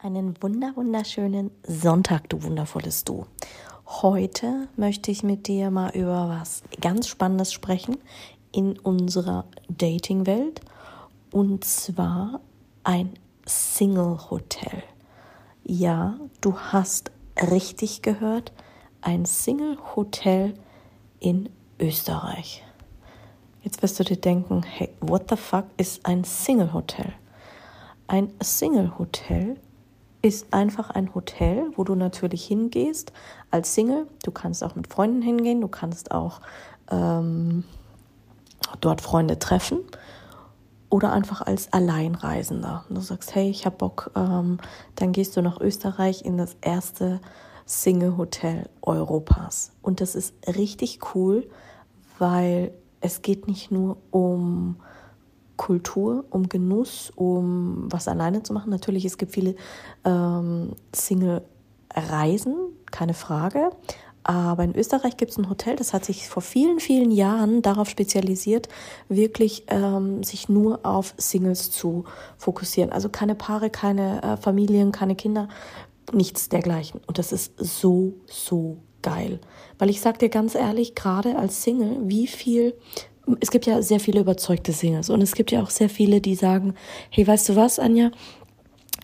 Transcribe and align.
Einen 0.00 0.40
wunder 0.40 0.76
wunderschönen 0.76 1.50
Sonntag, 1.64 2.28
du 2.28 2.44
wundervolles 2.44 3.02
Du. 3.02 3.26
Heute 3.84 4.68
möchte 4.76 5.10
ich 5.10 5.24
mit 5.24 5.48
dir 5.48 5.72
mal 5.72 5.90
über 5.90 6.28
was 6.28 6.62
ganz 6.80 7.08
Spannendes 7.08 7.52
sprechen 7.52 7.96
in 8.52 8.78
unserer 8.78 9.46
Dating-Welt 9.68 10.60
und 11.32 11.64
zwar 11.64 12.40
ein 12.84 13.14
Single-Hotel. 13.44 14.84
Ja, 15.64 16.16
du 16.42 16.56
hast 16.56 17.10
richtig 17.50 18.00
gehört, 18.02 18.52
ein 19.00 19.24
Single-Hotel 19.24 20.54
in 21.18 21.48
Österreich. 21.80 22.62
Jetzt 23.64 23.82
wirst 23.82 23.98
du 23.98 24.04
dir 24.04 24.16
denken, 24.16 24.62
hey, 24.62 24.90
what 25.00 25.28
the 25.28 25.36
fuck 25.36 25.64
ist 25.76 26.06
ein 26.06 26.22
Single-Hotel? 26.22 27.12
Ein 28.06 28.32
Single-Hotel 28.40 29.56
ist 30.22 30.52
einfach 30.52 30.90
ein 30.90 31.14
Hotel, 31.14 31.70
wo 31.76 31.84
du 31.84 31.94
natürlich 31.94 32.44
hingehst 32.44 33.12
als 33.50 33.74
Single. 33.74 34.06
Du 34.24 34.30
kannst 34.30 34.64
auch 34.64 34.74
mit 34.74 34.88
Freunden 34.88 35.22
hingehen, 35.22 35.60
du 35.60 35.68
kannst 35.68 36.10
auch 36.10 36.40
ähm, 36.90 37.64
dort 38.80 39.00
Freunde 39.00 39.38
treffen 39.38 39.80
oder 40.90 41.12
einfach 41.12 41.42
als 41.42 41.72
Alleinreisender. 41.72 42.84
Du 42.88 43.00
sagst, 43.00 43.34
hey, 43.34 43.48
ich 43.48 43.66
habe 43.66 43.76
Bock, 43.76 44.10
ähm, 44.16 44.58
dann 44.96 45.12
gehst 45.12 45.36
du 45.36 45.42
nach 45.42 45.60
Österreich 45.60 46.24
in 46.24 46.38
das 46.38 46.56
erste 46.60 47.20
Single-Hotel 47.66 48.68
Europas. 48.80 49.72
Und 49.82 50.00
das 50.00 50.14
ist 50.14 50.34
richtig 50.46 51.14
cool, 51.14 51.48
weil 52.18 52.72
es 53.00 53.22
geht 53.22 53.46
nicht 53.46 53.70
nur 53.70 53.98
um 54.10 54.76
Kultur, 55.58 56.24
um 56.30 56.48
Genuss, 56.48 57.12
um 57.14 57.92
was 57.92 58.08
alleine 58.08 58.42
zu 58.42 58.54
machen. 58.54 58.70
Natürlich, 58.70 59.04
es 59.04 59.18
gibt 59.18 59.32
viele 59.32 59.56
ähm, 60.06 60.70
Single-Reisen, 60.94 62.54
keine 62.90 63.12
Frage. 63.12 63.72
Aber 64.24 64.62
in 64.62 64.74
Österreich 64.74 65.16
gibt 65.16 65.32
es 65.32 65.38
ein 65.38 65.48
Hotel, 65.48 65.76
das 65.76 65.94
hat 65.94 66.04
sich 66.04 66.28
vor 66.28 66.42
vielen, 66.42 66.80
vielen 66.80 67.10
Jahren 67.10 67.62
darauf 67.62 67.88
spezialisiert, 67.88 68.68
wirklich 69.08 69.64
ähm, 69.68 70.22
sich 70.22 70.50
nur 70.50 70.84
auf 70.84 71.14
Singles 71.16 71.70
zu 71.70 72.04
fokussieren. 72.36 72.92
Also 72.92 73.08
keine 73.08 73.34
Paare, 73.34 73.70
keine 73.70 74.22
äh, 74.22 74.36
Familien, 74.36 74.92
keine 74.92 75.16
Kinder, 75.16 75.48
nichts 76.12 76.50
dergleichen. 76.50 77.00
Und 77.06 77.18
das 77.18 77.32
ist 77.32 77.54
so, 77.56 78.14
so 78.26 78.76
geil. 79.00 79.40
Weil 79.78 79.88
ich 79.88 80.02
sag 80.02 80.18
dir 80.18 80.28
ganz 80.28 80.54
ehrlich, 80.54 80.94
gerade 80.94 81.36
als 81.36 81.62
Single, 81.62 81.96
wie 82.02 82.26
viel 82.26 82.74
es 83.40 83.50
gibt 83.50 83.66
ja 83.66 83.82
sehr 83.82 84.00
viele 84.00 84.20
überzeugte 84.20 84.72
Singles 84.72 85.10
und 85.10 85.22
es 85.22 85.34
gibt 85.34 85.50
ja 85.50 85.62
auch 85.62 85.70
sehr 85.70 85.88
viele, 85.88 86.20
die 86.20 86.34
sagen, 86.34 86.74
hey, 87.10 87.26
weißt 87.26 87.50
du 87.50 87.56
was, 87.56 87.78
Anja? 87.78 88.10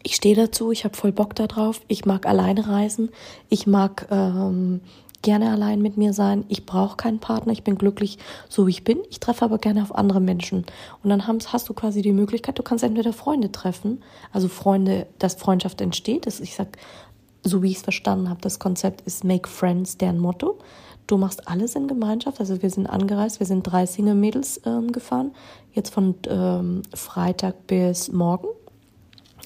Ich 0.02 0.16
stehe 0.16 0.36
dazu, 0.36 0.70
ich 0.70 0.84
habe 0.84 0.96
voll 0.96 1.12
Bock 1.12 1.34
darauf, 1.34 1.80
ich 1.88 2.04
mag 2.04 2.26
alleine 2.26 2.68
reisen, 2.68 3.08
ich 3.48 3.66
mag 3.66 4.06
ähm, 4.10 4.80
gerne 5.24 5.50
allein 5.50 5.80
mit 5.80 5.96
mir 5.96 6.12
sein, 6.12 6.44
ich 6.48 6.66
brauche 6.66 6.96
keinen 6.96 7.18
Partner, 7.18 7.52
ich 7.52 7.64
bin 7.64 7.76
glücklich, 7.76 8.18
so 8.48 8.66
wie 8.66 8.70
ich 8.70 8.84
bin, 8.84 8.98
ich 9.10 9.18
treffe 9.18 9.46
aber 9.46 9.58
gerne 9.58 9.82
auf 9.82 9.94
andere 9.94 10.20
Menschen. 10.20 10.66
Und 11.02 11.10
dann 11.10 11.26
hast 11.26 11.68
du 11.68 11.74
quasi 11.74 12.02
die 12.02 12.12
Möglichkeit, 12.12 12.58
du 12.58 12.62
kannst 12.62 12.84
entweder 12.84 13.14
Freunde 13.14 13.50
treffen, 13.50 14.02
also 14.32 14.48
Freunde, 14.48 15.06
dass 15.18 15.34
Freundschaft 15.34 15.80
entsteht, 15.80 16.26
das, 16.26 16.40
ich 16.40 16.54
sag, 16.54 16.76
so 17.42 17.62
wie 17.62 17.70
ich 17.70 17.78
es 17.78 17.82
verstanden 17.82 18.28
habe, 18.28 18.40
das 18.42 18.58
Konzept 18.58 19.00
ist 19.02 19.24
Make 19.24 19.48
Friends, 19.48 19.96
deren 19.96 20.18
Motto. 20.18 20.58
Du 21.06 21.18
machst 21.18 21.48
alles 21.48 21.74
in 21.74 21.86
Gemeinschaft. 21.86 22.40
Also 22.40 22.62
wir 22.62 22.70
sind 22.70 22.86
angereist, 22.86 23.40
wir 23.40 23.46
sind 23.46 23.62
drei 23.62 23.86
Single-Mädels 23.86 24.62
ähm, 24.64 24.92
gefahren, 24.92 25.32
jetzt 25.72 25.92
von 25.92 26.14
ähm, 26.28 26.82
Freitag 26.94 27.66
bis 27.66 28.10
morgen. 28.10 28.48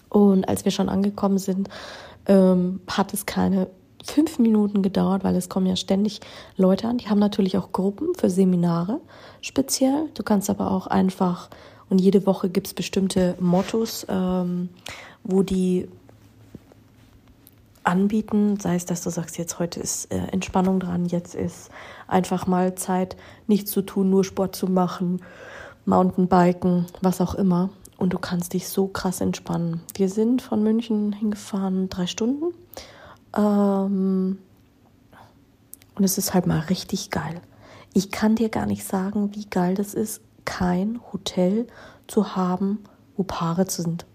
Und 0.09 0.49
als 0.49 0.65
wir 0.65 0.73
schon 0.73 0.89
angekommen 0.89 1.39
sind, 1.39 1.69
ähm, 2.27 2.81
hat 2.89 3.13
es 3.13 3.27
keine 3.27 3.69
fünf 4.05 4.39
Minuten 4.39 4.83
gedauert, 4.83 5.25
weil 5.25 5.37
es 5.37 5.49
kommen 5.49 5.67
ja 5.67 5.77
ständig 5.77 6.21
Leute 6.57 6.89
an. 6.89 6.99
Die 6.99 7.09
haben 7.09 7.19
natürlich 7.19 7.59
auch 7.59 7.73
Gruppen 7.73 8.15
für 8.17 8.31
Seminare 8.31 9.01
speziell. 9.41 10.09
Du 10.15 10.23
kannst 10.23 10.49
aber 10.51 10.71
auch 10.71 10.87
einfach, 10.87 11.51
und 11.91 12.01
jede 12.01 12.25
Woche 12.27 12.49
gibt 12.49 12.69
es 12.69 12.75
bestimmte 12.75 13.35
Mottos, 13.41 14.07
ähm, 14.09 14.69
wo 15.25 15.43
die 15.43 15.89
anbieten, 17.89 18.61
sei 18.61 18.75
es, 18.77 18.85
dass 18.85 19.03
du 19.03 19.11
sagst, 19.11 19.39
jetzt 19.39 19.59
heute 19.59 19.81
ist 19.81 20.13
äh, 20.13 20.19
Entspannung 20.31 20.79
dran, 20.79 21.07
jetzt 21.07 21.35
ist 21.35 21.71
einfach 22.07 22.47
mal 22.47 22.75
Zeit, 22.75 23.17
nichts 23.47 23.71
zu 23.71 23.81
tun, 23.83 24.11
nur 24.11 24.25
Sport 24.25 24.55
zu 24.55 24.67
machen, 24.67 25.23
Mountainbiken, 25.87 26.87
was 27.01 27.21
auch 27.21 27.35
immer. 27.35 27.71
Und 27.97 28.13
du 28.13 28.19
kannst 28.19 28.53
dich 28.53 28.69
so 28.69 28.87
krass 28.87 29.21
entspannen. 29.21 29.81
Wir 29.97 30.09
sind 30.09 30.43
von 30.43 30.63
München 30.63 31.13
hingefahren, 31.13 31.89
drei 31.89 32.07
Stunden. 32.07 32.55
Ähm, 33.35 34.39
und 35.95 36.05
es 36.05 36.19
ist 36.19 36.35
halt 36.35 36.47
mal 36.47 36.61
richtig 36.61 37.11
geil. 37.11 37.41
Ich 37.95 38.11
kann 38.11 38.37
dir 38.37 38.51
gar 38.51 38.67
nicht 38.67 38.85
sagen, 38.85 39.35
wie 39.35 39.47
geil 39.47 39.75
das 39.75 39.95
ist, 39.95 40.21
kein 40.45 41.01
Hotel 41.13 41.67
zu 42.07 42.37
haben, 42.37 42.85
wo 43.17 43.25
Paare 43.25 43.69
sind. 43.69 44.07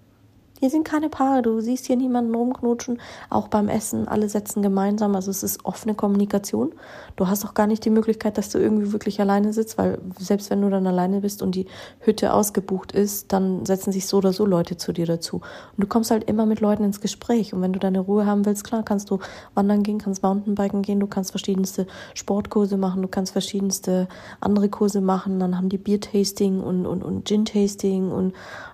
Hier 0.63 0.69
sind 0.69 0.85
keine 0.85 1.09
Paare, 1.09 1.41
du 1.41 1.59
siehst 1.59 1.87
hier 1.87 1.97
niemanden 1.97 2.33
rumknutschen, 2.33 3.01
auch 3.29 3.49
beim 3.49 3.67
Essen, 3.67 4.07
alle 4.07 4.29
setzen 4.29 4.61
gemeinsam, 4.61 5.13
also 5.13 5.29
es 5.29 5.43
ist 5.43 5.65
offene 5.65 5.93
Kommunikation. 5.93 6.71
Du 7.17 7.27
hast 7.27 7.43
auch 7.43 7.53
gar 7.53 7.67
nicht 7.67 7.83
die 7.83 7.89
Möglichkeit, 7.89 8.37
dass 8.37 8.47
du 8.47 8.59
irgendwie 8.59 8.93
wirklich 8.93 9.19
alleine 9.19 9.51
sitzt, 9.51 9.77
weil 9.77 9.99
selbst 10.17 10.49
wenn 10.49 10.61
du 10.61 10.69
dann 10.69 10.87
alleine 10.87 11.19
bist 11.19 11.41
und 11.41 11.53
die 11.53 11.65
Hütte 11.99 12.31
ausgebucht 12.31 12.93
ist, 12.93 13.33
dann 13.33 13.65
setzen 13.65 13.91
sich 13.91 14.07
so 14.07 14.19
oder 14.19 14.31
so 14.31 14.45
Leute 14.45 14.77
zu 14.77 14.93
dir 14.93 15.05
dazu. 15.05 15.41
Und 15.75 15.83
du 15.83 15.85
kommst 15.85 16.11
halt 16.11 16.29
immer 16.29 16.45
mit 16.45 16.61
Leuten 16.61 16.85
ins 16.85 17.01
Gespräch 17.01 17.53
und 17.53 17.61
wenn 17.61 17.73
du 17.73 17.79
deine 17.79 17.99
Ruhe 17.99 18.25
haben 18.25 18.45
willst, 18.45 18.63
klar, 18.63 18.83
kannst 18.83 19.09
du 19.09 19.19
wandern 19.55 19.83
gehen, 19.83 19.97
kannst 19.97 20.23
Mountainbiken 20.23 20.81
gehen, 20.81 21.01
du 21.01 21.07
kannst 21.07 21.31
verschiedenste 21.31 21.87
Sportkurse 22.13 22.77
machen, 22.77 23.01
du 23.01 23.09
kannst 23.09 23.33
verschiedenste 23.33 24.07
andere 24.39 24.69
Kurse 24.69 25.01
machen, 25.01 25.41
dann 25.41 25.57
haben 25.57 25.67
die 25.67 25.77
Bier-Tasting 25.77 26.61
und, 26.61 26.85
und, 26.85 27.03
und 27.03 27.27
Gin-Tasting 27.27 28.09
und 28.09 28.33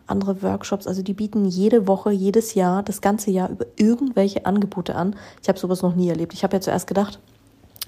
andere 0.10 0.42
Workshops. 0.42 0.88
Also 0.88 1.02
die 1.02 1.14
bieten 1.14 1.46
jede 1.46 1.88
Woche, 1.88 2.12
jedes 2.12 2.54
Jahr, 2.54 2.84
das 2.84 3.02
ganze 3.02 3.32
Jahr 3.32 3.50
über 3.50 3.66
irgendwelche 3.78 4.46
Angebote 4.46 4.96
an. 4.96 5.16
Ich 5.42 5.50
habe 5.50 5.60
sowas 5.60 5.82
noch 5.82 5.96
nie 5.96 6.10
erlebt. 6.10 6.34
Ich 6.34 6.44
habe 6.44 6.58
ja 6.58 6.62
zuerst 6.62 6.88
gedacht, 6.88 7.20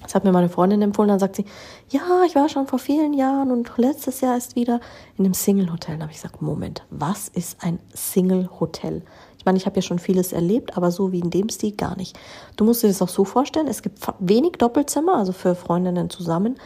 das 0.02 0.14
hat 0.14 0.24
mir 0.24 0.32
meine 0.32 0.48
Freundin 0.48 0.82
empfohlen, 0.82 1.08
dann 1.08 1.20
sagt 1.20 1.36
sie, 1.36 1.44
ja, 1.88 2.24
ich 2.26 2.34
war 2.34 2.48
schon 2.48 2.66
vor 2.66 2.78
vielen 2.78 3.12
Jahren 3.14 3.50
und 3.50 3.70
letztes 3.76 4.20
Jahr 4.20 4.36
ist 4.36 4.56
wieder 4.56 4.80
in 5.16 5.24
einem 5.24 5.34
Single-Hotel. 5.34 5.96
Da 5.96 6.02
habe 6.02 6.12
ich 6.12 6.20
gesagt, 6.20 6.42
Moment, 6.42 6.84
was 6.90 7.28
ist 7.28 7.62
ein 7.62 7.78
Single-Hotel? 7.94 9.02
Ich 9.38 9.44
meine, 9.44 9.58
ich 9.58 9.66
habe 9.66 9.76
ja 9.76 9.82
schon 9.82 9.98
vieles 9.98 10.32
erlebt, 10.32 10.76
aber 10.76 10.90
so 10.90 11.12
wie 11.12 11.20
in 11.20 11.30
dem 11.30 11.48
Stil 11.48 11.72
gar 11.72 11.96
nicht. 11.96 12.18
Du 12.56 12.64
musst 12.64 12.82
dir 12.82 12.88
das 12.88 13.02
auch 13.02 13.08
so 13.08 13.24
vorstellen, 13.24 13.66
es 13.68 13.82
gibt 13.82 13.98
wenig 14.18 14.52
Doppelzimmer, 14.52 15.16
also 15.16 15.32
für 15.32 15.54
Freundinnen 15.54 16.10
zusammen 16.10 16.56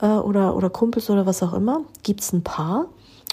äh, 0.00 0.06
oder, 0.06 0.56
oder 0.56 0.70
Kumpels 0.70 1.10
oder 1.10 1.26
was 1.26 1.42
auch 1.42 1.52
immer, 1.52 1.82
gibt 2.02 2.20
es 2.20 2.32
ein 2.32 2.42
Paar 2.42 2.86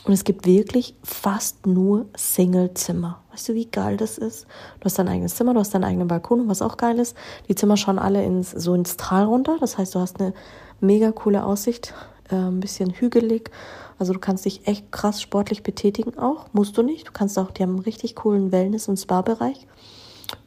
und 0.06 0.14
es 0.14 0.24
gibt 0.24 0.46
wirklich 0.46 0.96
fast 1.04 1.66
nur 1.66 2.08
Singlezimmer. 2.16 3.22
Weißt 3.32 3.50
du, 3.50 3.54
wie 3.54 3.66
geil 3.66 3.98
das 3.98 4.18
ist? 4.18 4.46
Du 4.80 4.86
hast 4.86 5.00
dein 5.00 5.08
eigenes 5.08 5.36
Zimmer, 5.36 5.54
du 5.54 5.60
hast 5.60 5.74
deinen 5.74 5.86
eigenen 5.86 6.08
Balkon 6.08 6.42
und 6.42 6.50
was 6.50 6.62
auch 6.62 6.78
geil 6.78 7.00
ist, 7.00 7.16
die 7.48 7.56
Zimmer 7.56 7.78
schauen 7.78 8.00
alle 8.00 8.24
ins, 8.24 8.52
so 8.52 8.74
ins 8.74 8.98
Tal 8.98 9.26
runter. 9.26 9.58
Das 9.60 9.78
heißt, 9.78 9.96
du 9.96 10.00
hast 10.00 10.20
eine 10.20 10.34
mega 10.82 11.12
coole 11.12 11.46
Aussicht, 11.46 11.94
äh, 12.30 12.36
ein 12.36 12.60
bisschen 12.60 12.92
hügelig. 12.92 13.50
Also 13.98 14.12
du 14.12 14.20
kannst 14.20 14.44
dich 14.46 14.68
echt 14.68 14.92
krass 14.92 15.22
sportlich 15.22 15.64
betätigen 15.64 16.18
auch. 16.18 16.48
Musst 16.52 16.78
du 16.78 16.84
nicht. 16.84 17.08
Du 17.08 17.12
kannst 17.14 17.40
auch, 17.40 17.52
die 17.52 17.64
haben 17.64 17.72
einen 17.72 17.80
richtig 17.80 18.16
coolen 18.16 18.52
Wellness- 18.52 18.90
und 18.90 18.98
Spa-Bereich. 18.98 19.68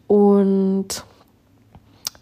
Und 0.06 1.04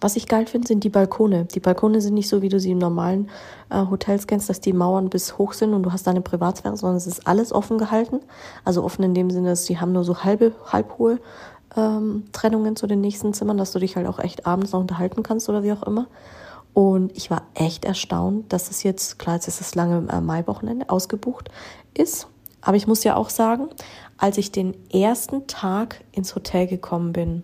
was 0.05 0.17
ich 0.17 0.29
geil 0.29 0.47
finde, 0.47 0.69
sind 0.69 0.85
die 0.85 0.91
Balkone. 0.91 1.47
Die 1.47 1.61
Balkone 1.61 2.03
sind 2.03 2.13
nicht 2.13 2.29
so, 2.29 2.43
wie 2.43 2.51
du 2.51 2.61
sie 2.61 2.73
in 2.73 2.79
normalen 2.79 3.31
äh, 3.71 3.87
Hotels 3.89 4.27
kennst, 4.27 4.51
dass 4.51 4.61
die 4.61 4.75
Mauern 4.75 5.09
bis 5.09 5.39
hoch 5.39 5.55
sind 5.55 5.73
und 5.73 5.83
du 5.83 5.93
hast 5.93 6.07
deine 6.07 6.21
Privatsphäre, 6.21 6.77
sondern 6.77 6.99
es 6.99 7.07
ist 7.07 7.27
alles 7.27 7.53
offen 7.53 7.79
gehalten. 7.79 8.21
Also 8.67 8.85
offen 8.85 9.03
in 9.03 9.15
dem 9.15 9.31
Sinne, 9.31 9.49
dass 9.49 9.65
die 9.65 9.81
haben 9.81 9.93
nur 9.93 10.05
so 10.05 10.23
halbe, 10.23 10.53
halbhohe 10.67 11.21
ähm, 11.75 12.25
Trennungen 12.33 12.77
zu 12.77 12.87
den 12.87 13.01
nächsten 13.01 13.33
Zimmern, 13.33 13.57
dass 13.57 13.73
du 13.73 13.79
dich 13.79 13.97
halt 13.97 14.07
auch 14.07 14.19
echt 14.19 14.47
abends 14.47 14.73
noch 14.73 14.81
unterhalten 14.81 15.23
kannst 15.23 15.49
oder 15.49 15.63
wie 15.63 15.73
auch 15.73 15.83
immer. 15.85 16.07
Und 16.75 17.17
ich 17.17 17.31
war 17.31 17.41
echt 17.55 17.87
erstaunt, 17.87 18.53
dass 18.53 18.71
es 18.71 18.83
jetzt, 18.83 19.19
klar, 19.19 19.37
jetzt 19.37 19.49
ist 19.49 19.61
das 19.61 19.75
lange 19.75 20.07
äh, 20.13 20.21
Maiwochenende 20.21 20.91
ausgebucht 20.91 21.49
ist. 21.95 22.29
Aber 22.61 22.77
ich 22.77 22.87
muss 22.87 23.05
ja 23.05 23.17
auch 23.17 23.31
sagen, 23.31 23.69
als 24.19 24.37
ich 24.37 24.53
den 24.53 24.75
ersten 24.91 25.47
Tag 25.47 26.05
ins 26.13 26.35
Hotel 26.35 26.67
gekommen 26.67 27.15
bin, 27.15 27.43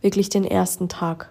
wirklich 0.00 0.28
den 0.28 0.44
ersten 0.44 0.88
Tag, 0.88 1.30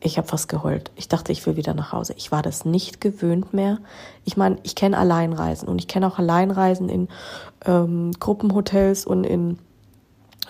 ich 0.00 0.18
habe 0.18 0.28
fast 0.28 0.48
geheult. 0.48 0.90
Ich 0.96 1.08
dachte, 1.08 1.32
ich 1.32 1.46
will 1.46 1.56
wieder 1.56 1.72
nach 1.72 1.92
Hause. 1.92 2.14
Ich 2.16 2.30
war 2.30 2.42
das 2.42 2.64
nicht 2.64 3.00
gewöhnt 3.00 3.54
mehr. 3.54 3.78
Ich 4.24 4.36
meine, 4.36 4.58
ich 4.62 4.74
kenne 4.74 4.98
Alleinreisen 4.98 5.66
und 5.66 5.78
ich 5.78 5.88
kenne 5.88 6.06
auch 6.06 6.18
Alleinreisen 6.18 6.90
in 6.90 7.08
ähm, 7.64 8.12
Gruppenhotels 8.20 9.06
und 9.06 9.24
in 9.24 9.58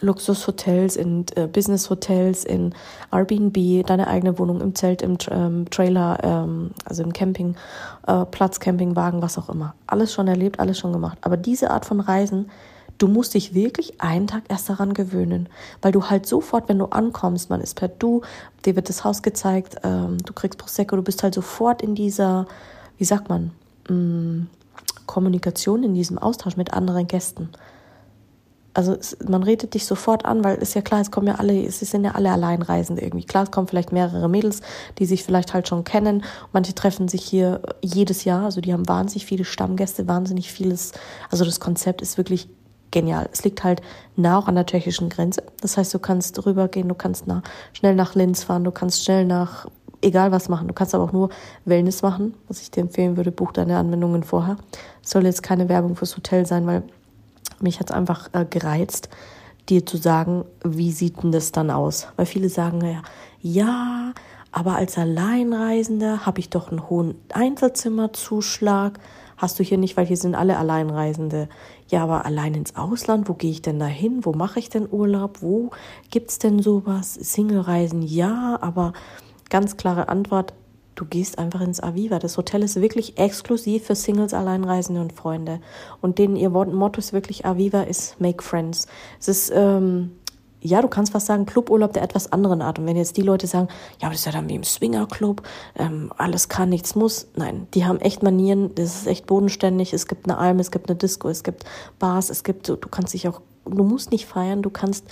Luxushotels, 0.00 0.96
in 0.96 1.24
äh, 1.36 1.46
Businesshotels, 1.46 2.44
in 2.44 2.74
Airbnb, 3.12 3.86
deine 3.86 4.08
eigene 4.08 4.38
Wohnung 4.38 4.60
im 4.60 4.74
Zelt, 4.74 5.02
im 5.02 5.18
ähm, 5.30 5.70
Trailer, 5.70 6.18
ähm, 6.22 6.70
also 6.84 7.02
im 7.02 7.12
Campingplatz, 7.12 8.56
äh, 8.56 8.60
Campingwagen, 8.60 9.22
was 9.22 9.38
auch 9.38 9.48
immer. 9.48 9.74
Alles 9.86 10.12
schon 10.12 10.28
erlebt, 10.28 10.58
alles 10.60 10.78
schon 10.78 10.92
gemacht. 10.92 11.18
Aber 11.22 11.36
diese 11.36 11.70
Art 11.70 11.84
von 11.84 12.00
Reisen 12.00 12.50
Du 12.98 13.08
musst 13.08 13.34
dich 13.34 13.54
wirklich 13.54 14.00
einen 14.00 14.26
Tag 14.26 14.44
erst 14.48 14.68
daran 14.68 14.94
gewöhnen, 14.94 15.48
weil 15.82 15.92
du 15.92 16.08
halt 16.10 16.26
sofort, 16.26 16.68
wenn 16.68 16.78
du 16.78 16.86
ankommst, 16.86 17.50
man 17.50 17.60
ist 17.60 17.74
per 17.74 17.88
Du, 17.88 18.22
dir 18.64 18.76
wird 18.76 18.88
das 18.88 19.04
Haus 19.04 19.22
gezeigt, 19.22 19.76
ähm, 19.82 20.18
du 20.18 20.32
kriegst 20.32 20.58
Prosecco, 20.58 20.96
du 20.96 21.02
bist 21.02 21.22
halt 21.22 21.34
sofort 21.34 21.82
in 21.82 21.94
dieser, 21.94 22.46
wie 22.98 23.04
sagt 23.04 23.28
man, 23.28 23.50
mh, 23.88 23.94
mm, 23.94 24.46
Kommunikation, 25.06 25.82
in 25.82 25.94
diesem 25.94 26.18
Austausch 26.18 26.56
mit 26.56 26.72
anderen 26.72 27.06
Gästen. 27.06 27.50
Also 28.74 28.94
es, 28.94 29.16
man 29.26 29.44
redet 29.44 29.74
dich 29.74 29.86
sofort 29.86 30.24
an, 30.24 30.42
weil 30.42 30.56
ist 30.56 30.74
ja 30.74 30.82
klar, 30.82 31.00
es 31.00 31.12
kommen 31.12 31.28
ja 31.28 31.36
alle, 31.36 31.64
es 31.64 31.78
sind 31.78 32.04
ja 32.04 32.12
alle 32.12 32.32
Alleinreisende 32.32 33.02
irgendwie. 33.02 33.24
Klar, 33.24 33.44
es 33.44 33.52
kommen 33.52 33.68
vielleicht 33.68 33.92
mehrere 33.92 34.28
Mädels, 34.28 34.62
die 34.98 35.06
sich 35.06 35.22
vielleicht 35.22 35.54
halt 35.54 35.68
schon 35.68 35.84
kennen. 35.84 36.24
Manche 36.52 36.74
treffen 36.74 37.06
sich 37.06 37.22
hier 37.22 37.62
jedes 37.82 38.24
Jahr, 38.24 38.44
also 38.44 38.60
die 38.60 38.72
haben 38.72 38.88
wahnsinnig 38.88 39.26
viele 39.26 39.44
Stammgäste, 39.44 40.08
wahnsinnig 40.08 40.50
vieles. 40.50 40.92
Also 41.30 41.44
das 41.44 41.60
Konzept 41.60 42.02
ist 42.02 42.18
wirklich 42.18 42.48
genial. 42.94 43.28
Es 43.30 43.44
liegt 43.44 43.62
halt 43.64 43.82
nah 44.16 44.38
auch 44.38 44.48
an 44.48 44.54
der 44.54 44.64
tschechischen 44.64 45.10
Grenze. 45.10 45.42
Das 45.60 45.76
heißt, 45.76 45.92
du 45.92 45.98
kannst 45.98 46.46
rübergehen, 46.46 46.88
du 46.88 46.94
kannst 46.94 47.26
nach, 47.26 47.42
schnell 47.74 47.94
nach 47.94 48.14
Linz 48.14 48.44
fahren, 48.44 48.64
du 48.64 48.70
kannst 48.70 49.04
schnell 49.04 49.26
nach 49.26 49.66
egal 50.00 50.32
was 50.32 50.48
machen. 50.48 50.68
Du 50.68 50.74
kannst 50.74 50.94
aber 50.94 51.04
auch 51.04 51.12
nur 51.12 51.30
Wellness 51.64 52.02
machen, 52.02 52.34
was 52.48 52.62
ich 52.62 52.70
dir 52.70 52.82
empfehlen 52.82 53.16
würde. 53.16 53.32
Buch 53.32 53.52
deine 53.52 53.76
Anwendungen 53.76 54.22
vorher. 54.22 54.56
Es 55.02 55.10
soll 55.10 55.24
jetzt 55.24 55.42
keine 55.42 55.68
Werbung 55.68 55.96
fürs 55.96 56.16
Hotel 56.16 56.46
sein, 56.46 56.66
weil 56.66 56.82
mich 57.60 57.80
hat 57.80 57.90
es 57.90 57.96
einfach 57.96 58.28
äh, 58.32 58.44
gereizt, 58.44 59.08
dir 59.68 59.84
zu 59.84 59.96
sagen, 59.96 60.44
wie 60.62 60.92
sieht 60.92 61.22
denn 61.22 61.32
das 61.32 61.52
dann 61.52 61.70
aus? 61.70 62.08
Weil 62.16 62.26
viele 62.26 62.48
sagen 62.48 62.82
ja, 62.84 63.02
ja, 63.40 64.12
aber 64.52 64.76
als 64.76 64.96
Alleinreisender 64.98 66.26
habe 66.26 66.38
ich 66.38 66.50
doch 66.50 66.70
einen 66.70 66.88
hohen 66.88 67.16
Einzelzimmerzuschlag 67.32 69.00
hast 69.36 69.58
du 69.58 69.64
hier 69.64 69.78
nicht, 69.78 69.96
weil 69.96 70.06
hier 70.06 70.16
sind 70.16 70.34
alle 70.34 70.58
Alleinreisende. 70.58 71.48
Ja, 71.88 72.02
aber 72.02 72.24
allein 72.24 72.54
ins 72.54 72.76
Ausland, 72.76 73.28
wo 73.28 73.34
gehe 73.34 73.50
ich 73.50 73.62
denn 73.62 73.78
da 73.78 73.86
hin? 73.86 74.24
Wo 74.24 74.32
mache 74.32 74.58
ich 74.58 74.70
denn 74.70 74.88
Urlaub? 74.90 75.42
Wo 75.42 75.70
gibt 76.10 76.30
es 76.30 76.38
denn 76.38 76.60
sowas? 76.60 77.14
Single-Reisen, 77.14 78.02
ja, 78.02 78.58
aber 78.60 78.94
ganz 79.50 79.76
klare 79.76 80.08
Antwort, 80.08 80.54
du 80.94 81.04
gehst 81.04 81.38
einfach 81.38 81.60
ins 81.60 81.80
Aviva. 81.80 82.18
Das 82.18 82.36
Hotel 82.36 82.62
ist 82.62 82.80
wirklich 82.80 83.18
exklusiv 83.18 83.84
für 83.86 83.94
Singles, 83.94 84.32
Alleinreisende 84.32 85.00
und 85.00 85.12
Freunde. 85.12 85.60
Und 86.00 86.18
denen 86.18 86.36
ihr 86.36 86.50
Motto 86.50 86.98
ist 86.98 87.12
wirklich 87.12 87.44
Aviva 87.44 87.82
ist 87.82 88.20
Make 88.20 88.42
Friends. 88.42 88.86
Es 89.20 89.28
ist 89.28 89.52
ähm, 89.54 90.12
ja, 90.64 90.80
du 90.80 90.88
kannst 90.88 91.12
was 91.12 91.26
sagen, 91.26 91.44
Cluburlaub 91.44 91.92
der 91.92 92.02
etwas 92.02 92.32
anderen 92.32 92.62
Art. 92.62 92.78
Und 92.78 92.86
wenn 92.86 92.96
jetzt 92.96 93.18
die 93.18 93.22
Leute 93.22 93.46
sagen, 93.46 93.68
ja, 94.00 94.06
aber 94.06 94.12
das 94.12 94.20
ist 94.20 94.26
ja 94.26 94.32
dann 94.32 94.48
wie 94.48 94.54
im 94.54 94.64
Swingerclub, 94.64 95.42
ähm, 95.76 96.10
alles 96.16 96.48
kann, 96.48 96.70
nichts 96.70 96.94
muss. 96.94 97.28
Nein, 97.36 97.66
die 97.74 97.84
haben 97.84 98.00
echt 98.00 98.22
Manieren, 98.22 98.74
das 98.74 98.96
ist 98.96 99.06
echt 99.06 99.26
bodenständig. 99.26 99.92
Es 99.92 100.06
gibt 100.06 100.26
eine 100.26 100.38
Alm, 100.38 100.58
es 100.58 100.70
gibt 100.70 100.88
eine 100.88 100.96
Disco, 100.96 101.28
es 101.28 101.44
gibt 101.44 101.64
Bars, 101.98 102.30
es 102.30 102.44
gibt, 102.44 102.66
du 102.66 102.76
kannst 102.76 103.12
dich 103.12 103.28
auch, 103.28 103.42
du 103.66 103.84
musst 103.84 104.10
nicht 104.10 104.24
feiern, 104.24 104.62
du 104.62 104.70
kannst 104.70 105.04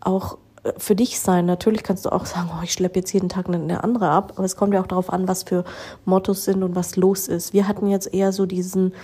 auch 0.00 0.38
äh, 0.62 0.72
für 0.78 0.96
dich 0.96 1.20
sein. 1.20 1.44
Natürlich 1.44 1.82
kannst 1.82 2.06
du 2.06 2.10
auch 2.10 2.24
sagen, 2.24 2.48
oh, 2.58 2.62
ich 2.62 2.72
schleppe 2.72 3.00
jetzt 3.00 3.12
jeden 3.12 3.28
Tag 3.28 3.46
eine 3.46 3.84
andere 3.84 4.08
ab, 4.08 4.32
aber 4.36 4.46
es 4.46 4.56
kommt 4.56 4.72
ja 4.72 4.80
auch 4.80 4.86
darauf 4.86 5.12
an, 5.12 5.28
was 5.28 5.42
für 5.42 5.64
Mottos 6.06 6.46
sind 6.46 6.62
und 6.62 6.74
was 6.76 6.96
los 6.96 7.28
ist. 7.28 7.52
Wir 7.52 7.68
hatten 7.68 7.88
jetzt 7.88 8.14
eher 8.14 8.32
so 8.32 8.46
diesen 8.46 8.94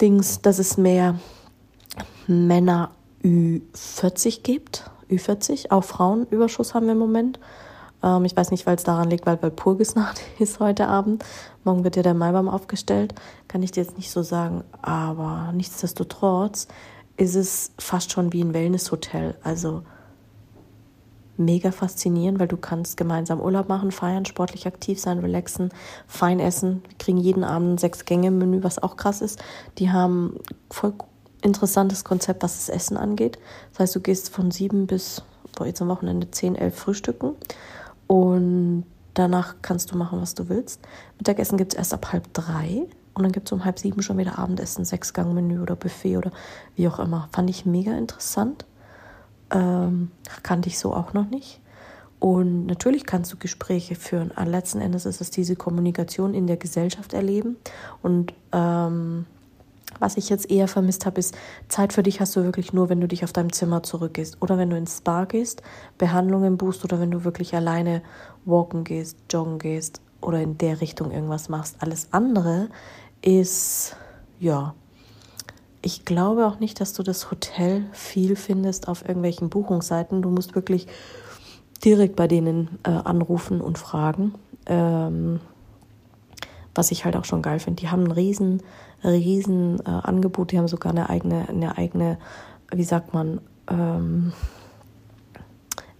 Dings, 0.00 0.40
dass 0.40 0.60
es 0.60 0.76
mehr 0.76 1.18
Männer 2.28 2.92
Ü40 3.24 4.42
gibt. 4.42 4.90
Ü40, 5.10 5.70
auch 5.70 5.84
Frauenüberschuss 5.84 6.74
haben 6.74 6.86
wir 6.86 6.92
im 6.92 6.98
Moment. 6.98 7.40
Ähm, 8.02 8.24
ich 8.24 8.36
weiß 8.36 8.50
nicht, 8.50 8.66
weil 8.66 8.76
es 8.76 8.84
daran 8.84 9.10
liegt, 9.10 9.26
weil 9.26 9.42
Walpurgisnacht 9.42 10.20
ist 10.38 10.60
heute 10.60 10.86
Abend. 10.88 11.24
Morgen 11.64 11.84
wird 11.84 11.96
ja 11.96 12.02
der 12.02 12.14
Maibaum 12.14 12.48
aufgestellt. 12.48 13.14
Kann 13.48 13.62
ich 13.62 13.72
dir 13.72 13.82
jetzt 13.82 13.96
nicht 13.96 14.10
so 14.10 14.22
sagen. 14.22 14.62
Aber 14.82 15.52
nichtsdestotrotz 15.54 16.68
ist 17.16 17.34
es 17.34 17.72
fast 17.78 18.12
schon 18.12 18.32
wie 18.32 18.42
ein 18.42 18.54
Wellnesshotel. 18.54 19.36
Also 19.42 19.82
mega 21.36 21.72
faszinierend, 21.72 22.38
weil 22.38 22.48
du 22.48 22.56
kannst 22.56 22.96
gemeinsam 22.96 23.40
Urlaub 23.40 23.68
machen, 23.68 23.90
feiern, 23.90 24.24
sportlich 24.24 24.66
aktiv 24.66 25.00
sein, 25.00 25.18
relaxen, 25.18 25.70
fein 26.06 26.38
essen. 26.38 26.82
Wir 26.88 26.98
kriegen 26.98 27.18
jeden 27.18 27.42
Abend 27.42 27.74
ein 27.74 27.78
Sechs-Gänge-Menü, 27.78 28.62
was 28.62 28.82
auch 28.82 28.96
krass 28.96 29.20
ist. 29.20 29.42
Die 29.78 29.90
haben 29.90 30.38
voll 30.70 30.94
interessantes 31.44 32.04
Konzept, 32.04 32.42
was 32.42 32.66
das 32.66 32.68
Essen 32.68 32.96
angeht. 32.96 33.38
Das 33.72 33.80
heißt, 33.80 33.96
du 33.96 34.00
gehst 34.00 34.30
von 34.30 34.50
sieben 34.50 34.86
bis, 34.86 35.22
boah, 35.56 35.66
jetzt 35.66 35.82
am 35.82 35.88
Wochenende 35.88 36.30
zehn, 36.30 36.56
elf 36.56 36.74
Frühstücken 36.74 37.34
und 38.06 38.84
danach 39.12 39.56
kannst 39.62 39.92
du 39.92 39.96
machen, 39.96 40.20
was 40.20 40.34
du 40.34 40.48
willst. 40.48 40.80
Mittagessen 41.18 41.58
gibt 41.58 41.74
es 41.74 41.78
erst 41.78 41.94
ab 41.94 42.12
halb 42.12 42.32
drei 42.32 42.86
und 43.12 43.22
dann 43.22 43.32
gibt 43.32 43.48
es 43.48 43.52
um 43.52 43.64
halb 43.64 43.78
sieben 43.78 44.02
schon 44.02 44.18
wieder 44.18 44.38
Abendessen, 44.38 44.84
Sechsgang-Menü 44.84 45.60
oder 45.60 45.76
Buffet 45.76 46.16
oder 46.16 46.32
wie 46.76 46.88
auch 46.88 46.98
immer. 46.98 47.28
Fand 47.32 47.50
ich 47.50 47.66
mega 47.66 47.96
interessant. 47.96 48.64
Ähm, 49.50 50.10
kannte 50.42 50.68
ich 50.68 50.78
so 50.78 50.94
auch 50.94 51.12
noch 51.12 51.28
nicht. 51.28 51.60
Und 52.18 52.64
natürlich 52.66 53.04
kannst 53.04 53.30
du 53.32 53.36
Gespräche 53.36 53.96
führen. 53.96 54.32
Letzten 54.46 54.80
Endes 54.80 55.04
ist 55.04 55.20
es 55.20 55.30
diese 55.30 55.56
Kommunikation 55.56 56.32
in 56.32 56.46
der 56.46 56.56
Gesellschaft 56.56 57.12
erleben. 57.12 57.58
Und 58.02 58.32
ähm, 58.50 59.26
was 60.00 60.16
ich 60.16 60.28
jetzt 60.28 60.50
eher 60.50 60.68
vermisst 60.68 61.06
habe, 61.06 61.20
ist, 61.20 61.36
Zeit 61.68 61.92
für 61.92 62.02
dich 62.02 62.20
hast 62.20 62.34
du 62.36 62.44
wirklich 62.44 62.72
nur, 62.72 62.88
wenn 62.88 63.00
du 63.00 63.08
dich 63.08 63.24
auf 63.24 63.32
deinem 63.32 63.52
Zimmer 63.52 63.82
zurückgehst 63.82 64.38
oder 64.40 64.58
wenn 64.58 64.70
du 64.70 64.76
ins 64.76 64.98
Spa 64.98 65.24
gehst, 65.24 65.62
Behandlungen 65.98 66.56
buchst 66.56 66.84
oder 66.84 67.00
wenn 67.00 67.10
du 67.10 67.24
wirklich 67.24 67.54
alleine 67.54 68.02
walken 68.44 68.84
gehst, 68.84 69.18
joggen 69.30 69.58
gehst 69.58 70.00
oder 70.20 70.40
in 70.40 70.58
der 70.58 70.80
Richtung 70.80 71.10
irgendwas 71.10 71.48
machst. 71.48 71.76
Alles 71.80 72.08
andere 72.12 72.68
ist, 73.22 73.96
ja, 74.40 74.74
ich 75.82 76.04
glaube 76.04 76.46
auch 76.46 76.60
nicht, 76.60 76.80
dass 76.80 76.94
du 76.94 77.02
das 77.02 77.30
Hotel 77.30 77.84
viel 77.92 78.36
findest 78.36 78.88
auf 78.88 79.02
irgendwelchen 79.02 79.50
Buchungsseiten. 79.50 80.22
Du 80.22 80.30
musst 80.30 80.54
wirklich 80.54 80.86
direkt 81.84 82.16
bei 82.16 82.26
denen 82.26 82.78
äh, 82.84 82.90
anrufen 82.90 83.60
und 83.60 83.76
fragen. 83.76 84.34
Ähm, 84.66 85.40
was 86.74 86.90
ich 86.90 87.04
halt 87.04 87.16
auch 87.16 87.24
schon 87.24 87.42
geil 87.42 87.60
finde. 87.60 87.80
Die 87.80 87.88
haben 87.88 88.04
ein 88.04 88.10
riesen, 88.10 88.62
riesen 89.04 89.80
äh, 89.80 89.90
Angebot, 89.90 90.52
die 90.52 90.58
haben 90.58 90.68
sogar 90.68 90.92
eine 90.92 91.08
eigene, 91.08 91.48
eine 91.48 91.76
eigene, 91.76 92.18
wie 92.72 92.84
sagt 92.84 93.14
man, 93.14 93.40
ähm, 93.68 94.32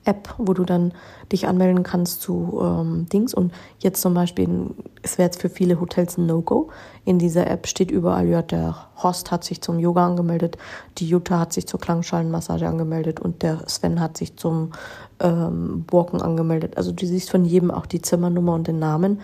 App, 0.05 0.35
wo 0.39 0.53
du 0.53 0.65
dann 0.65 0.93
dich 1.33 1.47
anmelden 1.47 1.83
kannst 1.83 2.21
zu 2.21 2.61
ähm, 2.63 3.07
Dings. 3.13 3.35
Und 3.35 3.53
jetzt 3.79 4.01
zum 4.01 4.15
Beispiel, 4.15 4.71
es 5.03 5.19
wäre 5.19 5.27
jetzt 5.27 5.41
für 5.41 5.49
viele 5.49 5.81
Hotels 5.81 6.19
ein 6.19 6.27
No-Go. 6.27 6.69
In 7.05 7.19
dieser 7.19 7.47
App 7.51 7.67
steht 7.67 7.91
überall, 7.91 8.27
ja, 8.27 8.43
der 8.43 8.77
Host 9.03 9.31
hat 9.31 9.45
sich 9.45 9.61
zum 9.63 9.79
Yoga 9.79 10.07
angemeldet, 10.07 10.59
die 10.99 11.09
Jutta 11.09 11.39
hat 11.39 11.53
sich 11.53 11.67
zur 11.67 11.81
Klangschalenmassage 11.81 12.69
angemeldet 12.69 13.21
und 13.21 13.43
der 13.43 13.67
Sven 13.67 14.01
hat 14.01 14.17
sich 14.17 14.37
zum 14.37 14.73
ähm, 15.21 15.85
Walken 15.91 16.21
angemeldet. 16.21 16.77
Also 16.77 16.93
du 16.93 17.07
siehst 17.07 17.31
von 17.31 17.45
jedem 17.45 17.71
auch 17.71 17.87
die 17.87 18.03
Zimmernummer 18.03 18.55
und 18.55 18.67
den 18.67 18.79
Namen 18.79 19.21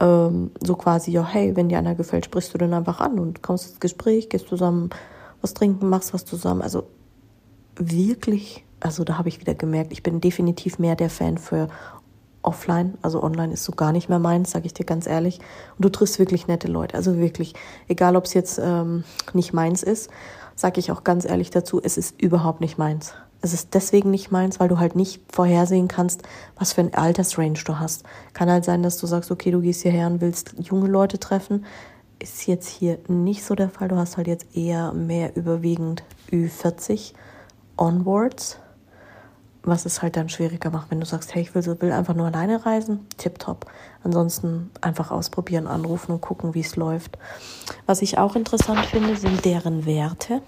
ähm, 0.00 0.50
so 0.64 0.74
quasi, 0.76 1.10
ja, 1.10 1.26
hey, 1.26 1.54
wenn 1.56 1.68
dir 1.68 1.78
einer 1.78 1.94
gefällt, 1.94 2.24
sprichst 2.24 2.52
du 2.54 2.58
den 2.58 2.74
einfach 2.74 3.00
an 3.00 3.18
und 3.18 3.42
kommst 3.42 3.68
ins 3.68 3.80
Gespräch, 3.80 4.28
gehst 4.28 4.48
zusammen 4.48 4.90
was 5.40 5.54
trinken, 5.54 5.88
machst 5.88 6.12
was 6.14 6.24
zusammen. 6.24 6.62
Also 6.62 6.84
wirklich, 7.76 8.64
also 8.80 9.04
da 9.04 9.18
habe 9.18 9.28
ich 9.28 9.40
wieder 9.40 9.54
gemerkt, 9.54 9.92
ich 9.92 10.02
bin 10.02 10.20
definitiv 10.20 10.78
mehr 10.78 10.96
der 10.96 11.10
Fan 11.10 11.38
für 11.38 11.68
offline, 12.42 12.96
also 13.02 13.22
online 13.22 13.52
ist 13.52 13.64
so 13.64 13.72
gar 13.72 13.92
nicht 13.92 14.08
mehr 14.08 14.18
meins, 14.18 14.50
sage 14.50 14.66
ich 14.66 14.74
dir 14.74 14.84
ganz 14.84 15.06
ehrlich. 15.06 15.40
Und 15.76 15.84
du 15.84 15.88
triffst 15.90 16.18
wirklich 16.18 16.46
nette 16.46 16.68
Leute, 16.68 16.94
also 16.96 17.18
wirklich, 17.18 17.54
egal 17.88 18.16
ob 18.16 18.24
es 18.24 18.34
jetzt 18.34 18.58
ähm, 18.62 19.04
nicht 19.34 19.52
meins 19.52 19.82
ist, 19.82 20.10
sage 20.56 20.80
ich 20.80 20.90
auch 20.90 21.04
ganz 21.04 21.24
ehrlich 21.26 21.50
dazu, 21.50 21.80
es 21.82 21.98
ist 21.98 22.20
überhaupt 22.20 22.60
nicht 22.60 22.78
meins. 22.78 23.14
Es 23.42 23.54
ist 23.54 23.74
deswegen 23.74 24.10
nicht 24.10 24.30
meins, 24.30 24.60
weil 24.60 24.68
du 24.68 24.78
halt 24.78 24.96
nicht 24.96 25.22
vorhersehen 25.32 25.88
kannst, 25.88 26.22
was 26.58 26.74
für 26.74 26.82
ein 26.82 26.94
Altersrange 26.94 27.58
du 27.64 27.78
hast. 27.78 28.04
Kann 28.34 28.50
halt 28.50 28.64
sein, 28.64 28.82
dass 28.82 28.98
du 28.98 29.06
sagst, 29.06 29.30
okay, 29.30 29.50
du 29.50 29.60
gehst 29.60 29.82
hierher 29.82 30.06
und 30.06 30.20
willst 30.20 30.54
junge 30.58 30.88
Leute 30.88 31.18
treffen. 31.18 31.64
Ist 32.18 32.46
jetzt 32.46 32.68
hier 32.68 32.98
nicht 33.08 33.44
so 33.44 33.54
der 33.54 33.70
Fall. 33.70 33.88
Du 33.88 33.96
hast 33.96 34.18
halt 34.18 34.26
jetzt 34.26 34.54
eher 34.54 34.92
mehr 34.92 35.36
überwiegend 35.36 36.02
Ü40 36.30 37.14
onwards, 37.78 38.58
was 39.62 39.86
es 39.86 40.02
halt 40.02 40.16
dann 40.16 40.28
schwieriger 40.28 40.70
macht, 40.70 40.90
wenn 40.90 41.00
du 41.00 41.06
sagst, 41.06 41.34
hey, 41.34 41.42
ich 41.42 41.54
will, 41.54 41.64
will 41.80 41.92
einfach 41.92 42.14
nur 42.14 42.26
alleine 42.26 42.64
reisen, 42.64 43.06
tipptopp. 43.16 43.66
Ansonsten 44.02 44.70
einfach 44.82 45.10
ausprobieren, 45.10 45.66
anrufen 45.66 46.12
und 46.12 46.20
gucken, 46.20 46.54
wie 46.54 46.60
es 46.60 46.76
läuft. 46.76 47.18
Was 47.86 48.02
ich 48.02 48.18
auch 48.18 48.36
interessant 48.36 48.84
finde, 48.86 49.16
sind 49.16 49.44
deren 49.44 49.86
Werte. 49.86 50.42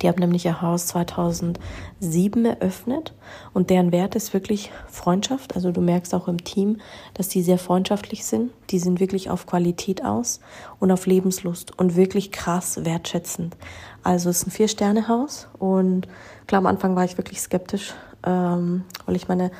Die 0.00 0.08
haben 0.08 0.18
nämlich 0.18 0.44
ihr 0.44 0.62
Haus 0.62 0.86
2007 0.86 2.44
eröffnet 2.44 3.14
und 3.52 3.70
deren 3.70 3.92
Wert 3.92 4.14
ist 4.14 4.32
wirklich 4.32 4.70
Freundschaft. 4.88 5.54
Also 5.54 5.72
du 5.72 5.80
merkst 5.80 6.14
auch 6.14 6.28
im 6.28 6.42
Team, 6.42 6.78
dass 7.14 7.28
die 7.28 7.42
sehr 7.42 7.58
freundschaftlich 7.58 8.24
sind. 8.24 8.52
Die 8.70 8.78
sind 8.78 9.00
wirklich 9.00 9.30
auf 9.30 9.46
Qualität 9.46 10.04
aus 10.04 10.40
und 10.80 10.90
auf 10.90 11.06
Lebenslust 11.06 11.78
und 11.78 11.96
wirklich 11.96 12.32
krass 12.32 12.84
wertschätzend. 12.84 13.56
Also 14.02 14.30
es 14.30 14.38
ist 14.38 14.48
ein 14.48 14.50
Vier-Sterne-Haus 14.50 15.48
und 15.58 16.08
klar, 16.46 16.60
am 16.60 16.66
Anfang 16.66 16.96
war 16.96 17.04
ich 17.04 17.18
wirklich 17.18 17.40
skeptisch, 17.40 17.94
ähm, 18.24 18.84
weil 19.06 19.16
ich 19.16 19.28
meine 19.28 19.50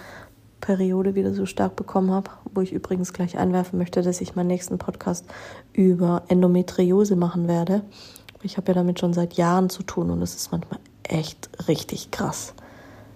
Periode 0.62 1.14
wieder 1.14 1.34
so 1.34 1.44
stark 1.44 1.76
bekommen 1.76 2.10
habe, 2.10 2.30
wo 2.54 2.62
ich 2.62 2.72
übrigens 2.72 3.12
gleich 3.12 3.36
einwerfen 3.36 3.78
möchte, 3.78 4.00
dass 4.00 4.22
ich 4.22 4.34
meinen 4.34 4.46
nächsten 4.46 4.78
Podcast 4.78 5.26
über 5.74 6.22
Endometriose 6.28 7.16
machen 7.16 7.48
werde. 7.48 7.82
Ich 8.42 8.56
habe 8.56 8.68
ja 8.68 8.74
damit 8.74 8.98
schon 8.98 9.12
seit 9.12 9.34
Jahren 9.34 9.70
zu 9.70 9.82
tun 9.84 10.10
und 10.10 10.20
es 10.20 10.34
ist 10.34 10.50
manchmal 10.50 10.80
echt 11.04 11.48
richtig 11.68 12.10
krass. 12.10 12.54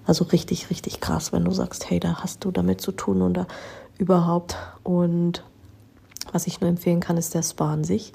Also 0.06 0.24
richtig, 0.24 0.70
richtig 0.70 1.00
krass, 1.00 1.32
wenn 1.32 1.44
du 1.44 1.50
sagst, 1.50 1.90
hey, 1.90 1.98
da 1.98 2.22
hast 2.22 2.44
du 2.44 2.52
damit 2.52 2.80
zu 2.80 2.92
tun 2.92 3.22
oder 3.22 3.46
überhaupt. 3.98 4.56
Und 4.84 5.42
was 6.32 6.46
ich 6.46 6.60
nur 6.60 6.70
empfehlen 6.70 7.00
kann, 7.00 7.16
ist 7.16 7.34
der 7.34 7.42
Spa 7.42 7.72
an 7.72 7.82
sich. 7.82 8.12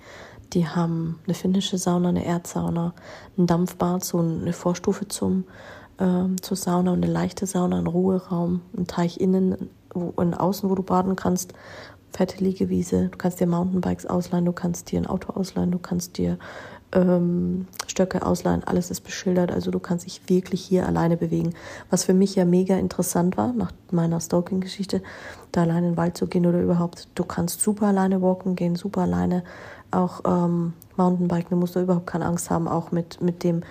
Die 0.54 0.68
haben 0.68 1.20
eine 1.26 1.34
finnische 1.34 1.78
Sauna, 1.78 2.10
eine 2.10 2.26
Erdsauna, 2.26 2.94
ein 3.38 3.46
Dampfbad, 3.48 4.04
so 4.06 4.20
eine 4.20 4.54
Vorstufe 4.54 5.08
zum, 5.08 5.46
ähm, 6.00 6.42
zur 6.42 6.56
Sauna 6.56 6.92
und 6.92 7.04
eine 7.04 7.12
leichte 7.12 7.46
Sauna, 7.46 7.78
ein 7.78 7.88
Ruheraum, 7.88 8.62
ein 8.78 8.88
Teich 8.88 9.20
innen 9.20 9.70
und 9.94 10.34
außen, 10.34 10.70
wo 10.70 10.76
du 10.76 10.84
baden 10.84 11.18
kannst, 11.18 11.54
fette 12.12 12.44
Liegewiese. 12.44 13.10
Du 13.10 13.18
kannst 13.18 13.40
dir 13.40 13.48
Mountainbikes 13.48 14.06
ausleihen, 14.06 14.46
du 14.46 14.54
kannst 14.54 14.92
dir 14.92 15.00
ein 15.00 15.08
Auto 15.08 15.34
ausleihen, 15.34 15.72
du 15.72 15.80
kannst 15.80 16.18
dir 16.18 16.38
ähm, 16.94 17.68
Stöcke 17.88 18.26
ausleihen, 18.26 18.64
alles 18.64 18.92
ist 18.92 19.02
beschildert, 19.02 19.52
also 19.52 19.72
du 19.72 19.80
kannst 19.80 20.06
dich 20.06 20.22
wirklich 20.28 20.64
hier 20.64 20.86
alleine 20.86 21.18
bewegen. 21.18 21.54
Was 21.90 22.04
für 22.04 22.14
mich 22.14 22.36
ja 22.36 22.46
mega 22.46 22.76
interessant 22.78 23.38
war, 23.38 23.54
nach 23.54 23.72
meiner 23.92 24.20
Stalking-Geschichte, 24.20 25.02
da 25.52 25.62
alleine 25.62 25.88
in 25.88 25.94
den 25.94 25.98
Wald 25.98 26.18
zu 26.18 26.28
gehen 26.28 26.46
oder 26.46 26.62
überhaupt, 26.62 27.08
du 27.16 27.24
kannst 27.24 27.62
super 27.62 27.88
alleine 27.88 28.22
walken 28.22 28.56
gehen, 28.56 28.76
super 28.76 29.02
alleine 29.02 29.44
auch 29.92 30.22
ähm, 30.26 30.74
Mountainbiken, 30.96 31.50
du 31.52 31.56
musst 31.58 31.76
da 31.76 31.82
überhaupt 31.82 32.08
keine 32.08 32.26
Angst 32.26 32.50
haben, 32.50 32.68
auch 32.68 32.92
mit, 32.92 33.22
mit 33.22 33.44
dem 33.44 33.62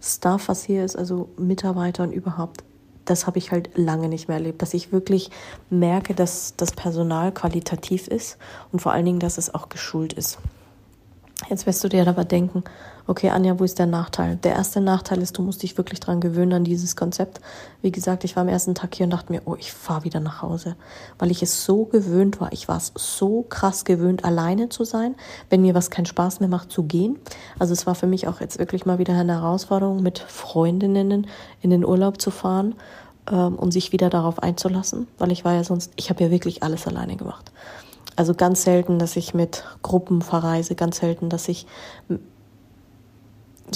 Staff, 0.00 0.48
was 0.48 0.64
hier 0.64 0.84
ist, 0.84 0.96
also 0.96 1.28
Mitarbeiter 1.36 2.02
und 2.02 2.12
überhaupt. 2.12 2.64
Das 3.04 3.26
habe 3.26 3.38
ich 3.38 3.52
halt 3.52 3.70
lange 3.74 4.08
nicht 4.08 4.28
mehr 4.28 4.36
erlebt, 4.36 4.60
dass 4.60 4.74
ich 4.74 4.92
wirklich 4.92 5.30
merke, 5.70 6.14
dass 6.14 6.54
das 6.56 6.72
Personal 6.72 7.32
qualitativ 7.32 8.06
ist 8.06 8.36
und 8.70 8.80
vor 8.80 8.92
allen 8.92 9.06
Dingen, 9.06 9.20
dass 9.20 9.38
es 9.38 9.54
auch 9.54 9.68
geschult 9.68 10.12
ist. 10.12 10.38
Jetzt 11.48 11.66
wirst 11.66 11.82
du 11.84 11.88
dir 11.88 12.06
aber 12.06 12.24
denken, 12.24 12.64
okay, 13.06 13.30
Anja, 13.30 13.58
wo 13.58 13.64
ist 13.64 13.78
der 13.78 13.86
Nachteil? 13.86 14.36
Der 14.36 14.54
erste 14.54 14.80
Nachteil 14.80 15.22
ist, 15.22 15.38
du 15.38 15.42
musst 15.42 15.62
dich 15.62 15.78
wirklich 15.78 16.00
dran 16.00 16.20
gewöhnen 16.20 16.52
an 16.52 16.64
dieses 16.64 16.96
Konzept. 16.96 17.40
Wie 17.80 17.92
gesagt, 17.92 18.24
ich 18.24 18.36
war 18.36 18.42
am 18.42 18.48
ersten 18.48 18.74
Tag 18.74 18.94
hier 18.94 19.04
und 19.04 19.10
dachte 19.10 19.32
mir, 19.32 19.42
oh, 19.46 19.54
ich 19.58 19.72
fahre 19.72 20.04
wieder 20.04 20.20
nach 20.20 20.42
Hause, 20.42 20.76
weil 21.18 21.30
ich 21.30 21.42
es 21.42 21.64
so 21.64 21.84
gewöhnt 21.84 22.40
war. 22.40 22.52
Ich 22.52 22.68
war 22.68 22.76
es 22.76 22.92
so 22.96 23.46
krass 23.48 23.84
gewöhnt, 23.84 24.24
alleine 24.24 24.68
zu 24.68 24.84
sein, 24.84 25.14
wenn 25.48 25.62
mir 25.62 25.74
was 25.74 25.90
keinen 25.90 26.06
Spaß 26.06 26.40
mehr 26.40 26.48
macht, 26.48 26.72
zu 26.72 26.82
gehen. 26.82 27.18
Also 27.58 27.72
es 27.72 27.86
war 27.86 27.94
für 27.94 28.08
mich 28.08 28.26
auch 28.26 28.40
jetzt 28.40 28.58
wirklich 28.58 28.84
mal 28.84 28.98
wieder 28.98 29.14
eine 29.14 29.40
Herausforderung, 29.40 30.02
mit 30.02 30.18
Freundinnen 30.18 31.28
in 31.62 31.70
den 31.70 31.84
Urlaub 31.84 32.20
zu 32.20 32.30
fahren 32.30 32.74
ähm, 33.30 33.54
und 33.54 33.72
sich 33.72 33.92
wieder 33.92 34.10
darauf 34.10 34.42
einzulassen, 34.42 35.06
weil 35.18 35.32
ich 35.32 35.44
war 35.44 35.54
ja 35.54 35.64
sonst, 35.64 35.92
ich 35.96 36.10
habe 36.10 36.24
ja 36.24 36.30
wirklich 36.30 36.62
alles 36.62 36.86
alleine 36.86 37.16
gemacht. 37.16 37.52
Also 38.18 38.34
ganz 38.34 38.64
selten, 38.64 38.98
dass 38.98 39.14
ich 39.14 39.32
mit 39.32 39.62
Gruppen 39.80 40.22
verreise, 40.22 40.74
ganz 40.74 40.96
selten, 40.96 41.28
dass 41.28 41.46
ich, 41.46 41.68
ja, 42.08 42.18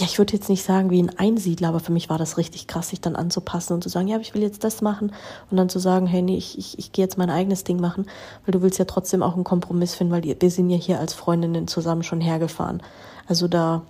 ich 0.05 0.19
würde 0.19 0.33
jetzt 0.33 0.49
nicht 0.49 0.65
sagen 0.65 0.91
wie 0.91 1.01
ein 1.01 1.17
Einsiedler, 1.17 1.69
aber 1.69 1.79
für 1.79 1.93
mich 1.93 2.11
war 2.11 2.19
das 2.19 2.39
richtig 2.39 2.67
krass, 2.67 2.89
sich 2.89 3.01
dann 3.01 3.15
anzupassen 3.15 3.75
und 3.75 3.85
zu 3.85 3.89
sagen, 3.89 4.09
ja, 4.09 4.19
ich 4.19 4.35
will 4.35 4.43
jetzt 4.43 4.65
das 4.65 4.83
machen 4.83 5.13
und 5.49 5.57
dann 5.57 5.69
zu 5.69 5.79
sagen, 5.79 6.09
hey, 6.09 6.23
nee, 6.23 6.37
ich, 6.37 6.59
ich, 6.59 6.77
ich 6.77 6.91
gehe 6.91 7.05
jetzt 7.05 7.19
mein 7.19 7.31
eigenes 7.31 7.63
Ding 7.63 7.79
machen, 7.79 8.07
weil 8.45 8.51
du 8.51 8.63
willst 8.63 8.81
ja 8.81 8.85
trotzdem 8.85 9.23
auch 9.23 9.37
einen 9.37 9.45
Kompromiss 9.45 9.95
finden, 9.95 10.13
weil 10.13 10.25
wir 10.25 10.51
sind 10.51 10.71
ja 10.71 10.77
hier 10.77 10.99
als 10.99 11.15
Freundinnen 11.15 11.69
zusammen 11.69 12.03
schon 12.03 12.21
hergefahren. 12.21 12.83
Also 13.29 13.47
da 13.47 13.83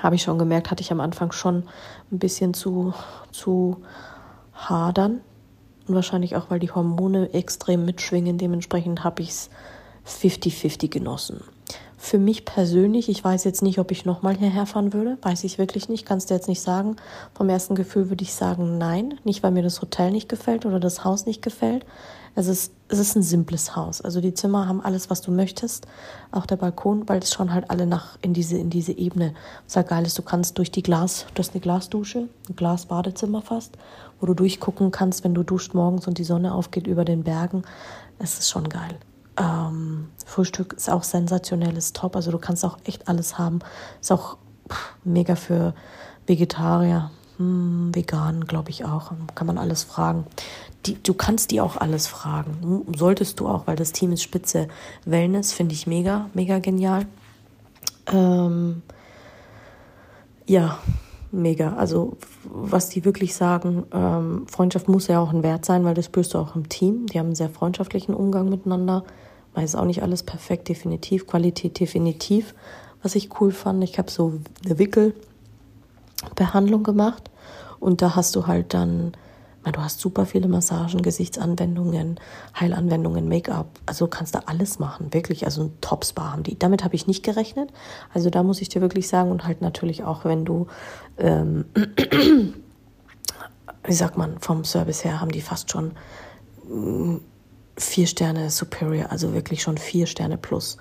habe 0.00 0.14
ich 0.14 0.22
schon 0.22 0.38
gemerkt, 0.38 0.70
hatte 0.70 0.82
ich 0.82 0.92
am 0.92 1.00
Anfang 1.00 1.32
schon 1.32 1.64
ein 2.12 2.20
bisschen 2.20 2.54
zu, 2.54 2.94
zu 3.32 3.78
hadern, 4.54 5.22
und 5.86 5.94
wahrscheinlich 5.94 6.36
auch, 6.36 6.50
weil 6.50 6.58
die 6.58 6.70
Hormone 6.70 7.32
extrem 7.34 7.84
mitschwingen. 7.84 8.38
Dementsprechend 8.38 9.04
habe 9.04 9.22
ich 9.22 9.30
es 9.30 9.50
50-50 10.06 10.88
genossen. 10.88 11.40
Für 11.96 12.18
mich 12.18 12.44
persönlich, 12.44 13.08
ich 13.08 13.22
weiß 13.22 13.44
jetzt 13.44 13.62
nicht, 13.62 13.78
ob 13.78 13.92
ich 13.92 14.04
nochmal 14.04 14.36
hierher 14.36 14.66
fahren 14.66 14.92
würde, 14.92 15.18
weiß 15.22 15.44
ich 15.44 15.58
wirklich 15.58 15.88
nicht, 15.88 16.04
kannst 16.04 16.30
du 16.30 16.34
jetzt 16.34 16.48
nicht 16.48 16.60
sagen. 16.60 16.96
Vom 17.32 17.48
ersten 17.48 17.76
Gefühl 17.76 18.10
würde 18.10 18.24
ich 18.24 18.34
sagen, 18.34 18.76
nein. 18.76 19.14
Nicht, 19.22 19.44
weil 19.44 19.52
mir 19.52 19.62
das 19.62 19.80
Hotel 19.80 20.10
nicht 20.10 20.28
gefällt 20.28 20.66
oder 20.66 20.80
das 20.80 21.04
Haus 21.04 21.26
nicht 21.26 21.42
gefällt. 21.42 21.86
Es 22.34 22.48
ist, 22.48 22.72
es 22.88 22.98
ist 22.98 23.14
ein 23.14 23.22
simples 23.22 23.76
Haus. 23.76 24.00
Also 24.00 24.20
die 24.20 24.34
Zimmer 24.34 24.66
haben 24.66 24.80
alles, 24.80 25.10
was 25.10 25.20
du 25.20 25.30
möchtest. 25.30 25.86
Auch 26.32 26.46
der 26.46 26.56
Balkon, 26.56 27.08
weil 27.08 27.20
es 27.20 27.32
schon 27.32 27.52
halt 27.52 27.70
alle 27.70 27.86
nach 27.86 28.18
in 28.22 28.32
diese, 28.32 28.58
in 28.58 28.70
diese 28.70 28.92
Ebene. 28.92 29.34
Was 29.66 29.76
halt 29.76 29.88
geil 29.88 30.04
ist, 30.04 30.18
du 30.18 30.22
kannst 30.22 30.58
durch 30.58 30.72
die 30.72 30.82
Glas, 30.82 31.26
du 31.34 31.38
hast 31.38 31.52
eine 31.52 31.60
Glasdusche, 31.60 32.28
ein 32.48 32.56
Glasbadezimmer 32.56 33.42
fast, 33.42 33.76
wo 34.22 34.26
du 34.26 34.34
durchgucken 34.34 34.92
kannst, 34.92 35.24
wenn 35.24 35.34
du 35.34 35.42
duscht 35.42 35.74
morgens 35.74 36.06
und 36.06 36.16
die 36.16 36.24
Sonne 36.24 36.54
aufgeht 36.54 36.86
über 36.86 37.04
den 37.04 37.24
Bergen. 37.24 37.64
Es 38.20 38.38
ist 38.38 38.48
schon 38.48 38.68
geil. 38.68 38.96
Ähm, 39.36 40.08
Frühstück 40.24 40.74
ist 40.74 40.88
auch 40.88 41.02
sensationell, 41.02 41.76
ist 41.76 41.96
top. 41.96 42.14
Also 42.14 42.30
du 42.30 42.38
kannst 42.38 42.64
auch 42.64 42.78
echt 42.84 43.08
alles 43.08 43.36
haben. 43.36 43.58
Ist 44.00 44.12
auch 44.12 44.36
pff, 44.70 44.94
mega 45.04 45.34
für 45.34 45.74
Vegetarier. 46.26 47.10
Hm, 47.38 47.92
vegan, 47.92 48.44
glaube 48.44 48.70
ich 48.70 48.84
auch. 48.84 49.10
Kann 49.34 49.46
man 49.48 49.58
alles 49.58 49.82
fragen. 49.82 50.24
Die, 50.86 51.02
du 51.02 51.14
kannst 51.14 51.50
die 51.50 51.60
auch 51.60 51.76
alles 51.76 52.06
fragen. 52.06 52.84
Solltest 52.96 53.40
du 53.40 53.48
auch, 53.48 53.66
weil 53.66 53.76
das 53.76 53.90
Team 53.90 54.12
ist 54.12 54.22
spitze. 54.22 54.68
Wellness 55.04 55.52
finde 55.52 55.74
ich 55.74 55.88
mega, 55.88 56.28
mega 56.32 56.60
genial. 56.60 57.06
Ähm, 58.06 58.82
ja, 60.46 60.78
mega. 61.32 61.74
Also 61.74 62.16
was 62.44 62.88
die 62.88 63.04
wirklich 63.04 63.34
sagen, 63.34 63.84
ähm, 63.92 64.46
Freundschaft 64.46 64.88
muss 64.88 65.08
ja 65.08 65.20
auch 65.20 65.32
ein 65.32 65.42
Wert 65.42 65.64
sein, 65.64 65.84
weil 65.84 65.94
das 65.94 66.06
spürst 66.06 66.34
du 66.34 66.38
auch 66.38 66.54
im 66.54 66.68
Team. 66.68 67.06
Die 67.06 67.18
haben 67.18 67.26
einen 67.26 67.34
sehr 67.34 67.50
freundschaftlichen 67.50 68.14
Umgang 68.14 68.48
miteinander. 68.48 69.04
Weiß 69.54 69.74
auch 69.74 69.84
nicht 69.84 70.02
alles 70.02 70.22
perfekt, 70.22 70.68
definitiv. 70.68 71.26
Qualität 71.26 71.80
definitiv. 71.80 72.54
Was 73.02 73.16
ich 73.16 73.40
cool 73.40 73.50
fand, 73.50 73.82
ich 73.82 73.98
habe 73.98 74.10
so 74.10 74.34
eine 74.64 74.78
Wickelbehandlung 74.78 76.84
gemacht 76.84 77.30
und 77.80 78.00
da 78.00 78.14
hast 78.14 78.36
du 78.36 78.46
halt 78.46 78.74
dann 78.74 79.12
Du 79.70 79.80
hast 79.80 80.00
super 80.00 80.26
viele 80.26 80.48
Massagen, 80.48 81.02
Gesichtsanwendungen, 81.02 82.18
Heilanwendungen, 82.58 83.28
Make-up. 83.28 83.78
Also 83.86 84.08
kannst 84.08 84.34
du 84.34 84.40
alles 84.48 84.80
machen, 84.80 85.14
wirklich. 85.14 85.44
Also 85.44 85.62
ein 85.64 85.80
Top-Spa 85.80 86.32
haben 86.32 86.42
die. 86.42 86.58
Damit 86.58 86.82
habe 86.82 86.96
ich 86.96 87.06
nicht 87.06 87.22
gerechnet. 87.22 87.70
Also 88.12 88.28
da 88.28 88.42
muss 88.42 88.60
ich 88.60 88.68
dir 88.68 88.80
wirklich 88.80 89.06
sagen 89.06 89.30
und 89.30 89.46
halt 89.46 89.60
natürlich 89.60 90.02
auch, 90.02 90.24
wenn 90.24 90.44
du, 90.44 90.66
ähm, 91.16 91.66
wie 93.84 93.92
sagt 93.92 94.18
man, 94.18 94.38
vom 94.40 94.64
Service 94.64 95.04
her 95.04 95.20
haben 95.20 95.30
die 95.30 95.42
fast 95.42 95.70
schon 95.70 95.92
mm, 96.68 97.18
vier 97.76 98.06
Sterne 98.08 98.50
Superior, 98.50 99.12
also 99.12 99.32
wirklich 99.32 99.62
schon 99.62 99.78
vier 99.78 100.06
Sterne 100.06 100.38
plus. 100.38 100.76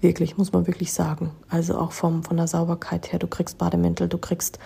Wirklich, 0.00 0.38
muss 0.38 0.52
man 0.52 0.66
wirklich 0.66 0.92
sagen. 0.92 1.30
Also 1.50 1.76
auch 1.78 1.92
vom, 1.92 2.22
von 2.22 2.38
der 2.38 2.48
Sauberkeit 2.48 3.12
her, 3.12 3.18
du 3.18 3.26
kriegst 3.26 3.58
Bademäntel, 3.58 4.08
du 4.08 4.16
kriegst 4.16 4.58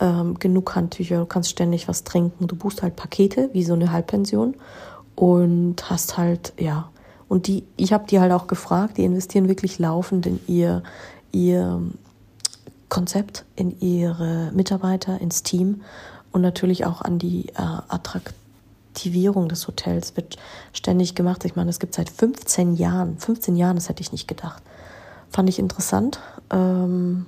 ähm, 0.00 0.38
genug 0.38 0.74
Handtücher, 0.74 1.18
du 1.18 1.26
kannst 1.26 1.50
ständig 1.50 1.88
was 1.88 2.04
trinken, 2.04 2.46
du 2.46 2.56
buchst 2.56 2.82
halt 2.82 2.96
Pakete, 2.96 3.50
wie 3.52 3.64
so 3.64 3.74
eine 3.74 3.92
Halbpension 3.92 4.54
und 5.14 5.90
hast 5.90 6.16
halt, 6.16 6.54
ja, 6.58 6.88
und 7.28 7.46
die, 7.46 7.64
ich 7.76 7.92
habe 7.92 8.06
die 8.08 8.18
halt 8.18 8.32
auch 8.32 8.46
gefragt, 8.46 8.96
die 8.96 9.04
investieren 9.04 9.48
wirklich 9.48 9.78
laufend 9.78 10.24
in 10.24 10.40
ihr, 10.46 10.82
ihr 11.32 11.82
Konzept, 12.88 13.44
in 13.56 13.78
ihre 13.80 14.50
Mitarbeiter, 14.54 15.20
ins 15.20 15.42
Team 15.42 15.82
und 16.32 16.40
natürlich 16.40 16.86
auch 16.86 17.02
an 17.02 17.18
die 17.18 17.48
äh, 17.48 17.52
Attraktivierung 17.88 19.50
des 19.50 19.66
Hotels 19.66 20.16
wird 20.16 20.38
ständig 20.72 21.14
gemacht. 21.14 21.44
Ich 21.44 21.56
meine, 21.56 21.68
es 21.68 21.78
gibt 21.78 21.94
seit 21.94 22.08
15 22.08 22.74
Jahren, 22.76 23.18
15 23.18 23.56
Jahren, 23.56 23.76
das 23.76 23.90
hätte 23.90 24.00
ich 24.00 24.12
nicht 24.12 24.28
gedacht. 24.28 24.62
Fand 25.30 25.48
ich 25.48 25.58
interessant. 25.58 26.20
Ähm, 26.50 27.26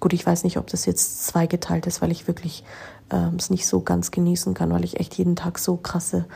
gut, 0.00 0.12
ich 0.12 0.26
weiß 0.26 0.44
nicht, 0.44 0.58
ob 0.58 0.66
das 0.66 0.86
jetzt 0.86 1.26
zweigeteilt 1.26 1.86
ist, 1.86 2.02
weil 2.02 2.10
ich 2.10 2.26
wirklich 2.26 2.64
ähm, 3.10 3.36
es 3.38 3.50
nicht 3.50 3.66
so 3.66 3.80
ganz 3.80 4.10
genießen 4.10 4.54
kann, 4.54 4.72
weil 4.72 4.84
ich 4.84 4.98
echt 4.98 5.14
jeden 5.14 5.36
Tag 5.36 5.58
so 5.58 5.76
krasse 5.76 6.26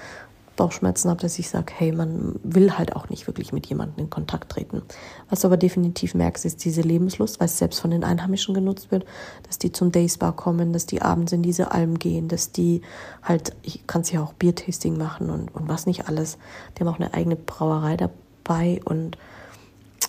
Bauchschmerzen 0.57 1.11
habe, 1.11 1.21
dass 1.21 1.39
ich 1.39 1.49
sage, 1.49 1.73
hey, 1.77 1.93
man 1.93 2.41
will 2.43 2.73
halt 2.73 2.97
auch 2.97 3.09
nicht 3.09 3.27
wirklich 3.27 3.53
mit 3.53 3.67
jemandem 3.67 4.05
in 4.05 4.11
Kontakt 4.11 4.51
treten. 4.53 4.83
Was 5.29 5.41
du 5.41 5.49
aber 5.49 5.59
definitiv 5.59 6.15
merkst, 6.15 6.45
ist 6.45 6.65
diese 6.65 6.81
Lebenslust, 6.81 7.39
weil 7.39 7.47
es 7.47 7.59
selbst 7.59 7.81
von 7.81 7.91
den 7.91 8.03
Einheimischen 8.03 8.55
genutzt 8.55 8.91
wird, 8.91 9.05
dass 9.47 9.59
die 9.59 9.71
zum 9.71 9.93
Dayspa 9.93 10.33
kommen, 10.33 10.73
dass 10.73 10.87
die 10.87 11.03
abends 11.03 11.33
in 11.33 11.43
diese 11.43 11.73
Alm 11.73 11.99
gehen, 11.99 12.29
dass 12.29 12.53
die 12.53 12.81
halt, 13.23 13.55
ich 13.63 13.87
kann 13.87 14.03
ja 14.11 14.23
auch 14.23 14.33
Biertasting 14.33 14.97
machen 14.97 15.31
und, 15.31 15.55
und 15.55 15.69
was 15.69 15.87
nicht 15.87 16.09
alles. 16.09 16.39
Die 16.77 16.81
haben 16.81 16.89
auch 16.89 16.99
eine 16.99 17.13
eigene 17.13 17.37
Brauerei 17.37 17.97
dabei 17.97 18.81
und 18.85 19.19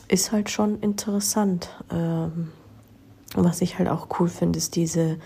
ist 0.08 0.32
halt 0.32 0.50
schon 0.50 0.80
interessant. 0.80 1.70
Ähm, 1.92 2.50
was 3.36 3.62
ich 3.62 3.78
halt 3.78 3.90
auch 3.90 4.08
cool 4.20 4.30
finde, 4.30 4.58
ist 4.58 4.76
diese 4.76 5.18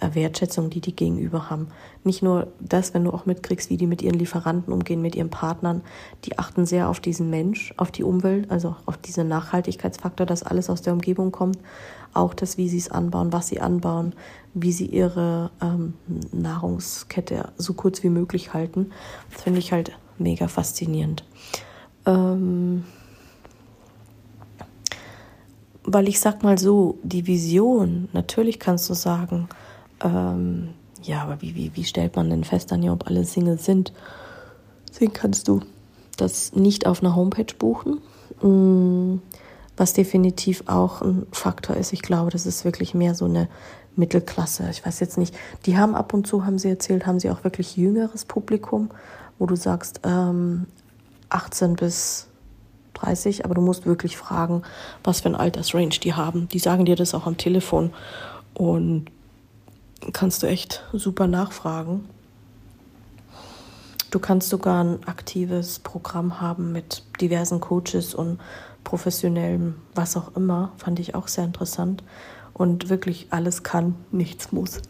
äh, 0.00 0.14
Wertschätzung, 0.14 0.70
die 0.70 0.80
die 0.80 0.94
gegenüber 0.94 1.50
haben. 1.50 1.68
Nicht 2.04 2.22
nur 2.22 2.52
das, 2.60 2.94
wenn 2.94 3.04
du 3.04 3.12
auch 3.12 3.26
mitkriegst, 3.26 3.68
wie 3.68 3.76
die 3.76 3.86
mit 3.86 4.00
ihren 4.00 4.18
Lieferanten 4.18 4.72
umgehen, 4.72 5.02
mit 5.02 5.16
ihren 5.16 5.30
Partnern. 5.30 5.82
Die 6.24 6.38
achten 6.38 6.66
sehr 6.66 6.88
auf 6.88 7.00
diesen 7.00 7.30
Mensch, 7.30 7.74
auf 7.76 7.90
die 7.90 8.04
Umwelt, 8.04 8.50
also 8.50 8.76
auf 8.86 8.96
diesen 8.96 9.28
Nachhaltigkeitsfaktor, 9.28 10.24
dass 10.24 10.44
alles 10.44 10.70
aus 10.70 10.82
der 10.82 10.92
Umgebung 10.92 11.32
kommt. 11.32 11.58
Auch 12.14 12.32
das, 12.32 12.56
wie 12.56 12.68
sie 12.68 12.78
es 12.78 12.90
anbauen, 12.90 13.32
was 13.32 13.48
sie 13.48 13.60
anbauen, 13.60 14.14
wie 14.54 14.72
sie 14.72 14.86
ihre 14.86 15.50
ähm, 15.60 15.94
Nahrungskette 16.32 17.52
so 17.56 17.74
kurz 17.74 18.02
wie 18.02 18.08
möglich 18.08 18.54
halten. 18.54 18.90
Das 19.32 19.42
finde 19.42 19.58
ich 19.58 19.72
halt 19.72 19.92
mega 20.16 20.48
faszinierend. 20.48 21.24
Ähm 22.06 22.84
weil 25.92 26.08
ich 26.08 26.20
sag 26.20 26.42
mal 26.42 26.58
so, 26.58 26.98
die 27.02 27.26
Vision, 27.26 28.08
natürlich 28.12 28.58
kannst 28.58 28.88
du 28.90 28.94
sagen, 28.94 29.48
ähm, 30.02 30.68
ja, 31.02 31.22
aber 31.22 31.40
wie, 31.40 31.54
wie, 31.54 31.70
wie 31.74 31.84
stellt 31.84 32.16
man 32.16 32.30
denn 32.30 32.44
fest, 32.44 32.72
Anja, 32.72 32.92
ob 32.92 33.06
alle 33.06 33.24
Singles 33.24 33.64
sind? 33.64 33.92
Deswegen 34.88 35.12
kannst 35.12 35.48
du 35.48 35.60
das 36.16 36.52
nicht 36.54 36.86
auf 36.86 37.02
einer 37.02 37.14
Homepage 37.14 37.54
buchen. 37.56 38.00
Mm, 38.42 39.20
was 39.78 39.92
definitiv 39.92 40.64
auch 40.66 41.02
ein 41.02 41.26
Faktor 41.30 41.76
ist. 41.76 41.92
Ich 41.92 42.02
glaube, 42.02 42.30
das 42.30 42.46
ist 42.46 42.64
wirklich 42.64 42.94
mehr 42.94 43.14
so 43.14 43.24
eine 43.24 43.48
Mittelklasse. 43.96 44.68
Ich 44.70 44.84
weiß 44.84 45.00
jetzt 45.00 45.18
nicht, 45.18 45.34
die 45.66 45.78
haben 45.78 45.94
ab 45.94 46.12
und 46.12 46.26
zu, 46.26 46.44
haben 46.44 46.58
sie 46.58 46.68
erzählt, 46.68 47.06
haben 47.06 47.20
sie 47.20 47.30
auch 47.30 47.44
wirklich 47.44 47.76
jüngeres 47.76 48.24
Publikum, 48.24 48.90
wo 49.38 49.46
du 49.46 49.56
sagst, 49.56 50.00
ähm, 50.04 50.66
18 51.30 51.76
bis 51.76 52.27
30, 53.00 53.44
aber 53.44 53.54
du 53.54 53.60
musst 53.60 53.86
wirklich 53.86 54.16
fragen, 54.16 54.62
was 55.04 55.20
für 55.20 55.28
ein 55.28 55.34
Altersrange 55.34 55.88
die 55.88 56.14
haben. 56.14 56.48
Die 56.48 56.58
sagen 56.58 56.84
dir 56.84 56.96
das 56.96 57.14
auch 57.14 57.26
am 57.26 57.36
Telefon. 57.36 57.92
Und 58.54 59.06
kannst 60.12 60.42
du 60.42 60.46
echt 60.46 60.84
super 60.92 61.26
nachfragen. 61.26 62.08
Du 64.10 64.18
kannst 64.18 64.48
sogar 64.48 64.82
ein 64.82 65.04
aktives 65.06 65.80
Programm 65.80 66.40
haben 66.40 66.72
mit 66.72 67.02
diversen 67.20 67.60
Coaches 67.60 68.14
und 68.14 68.40
professionellem, 68.84 69.74
was 69.94 70.16
auch 70.16 70.34
immer. 70.34 70.72
Fand 70.78 70.98
ich 70.98 71.14
auch 71.14 71.28
sehr 71.28 71.44
interessant. 71.44 72.02
Und 72.54 72.88
wirklich 72.88 73.26
alles 73.30 73.62
kann, 73.62 73.94
nichts 74.10 74.50
muss. 74.50 74.80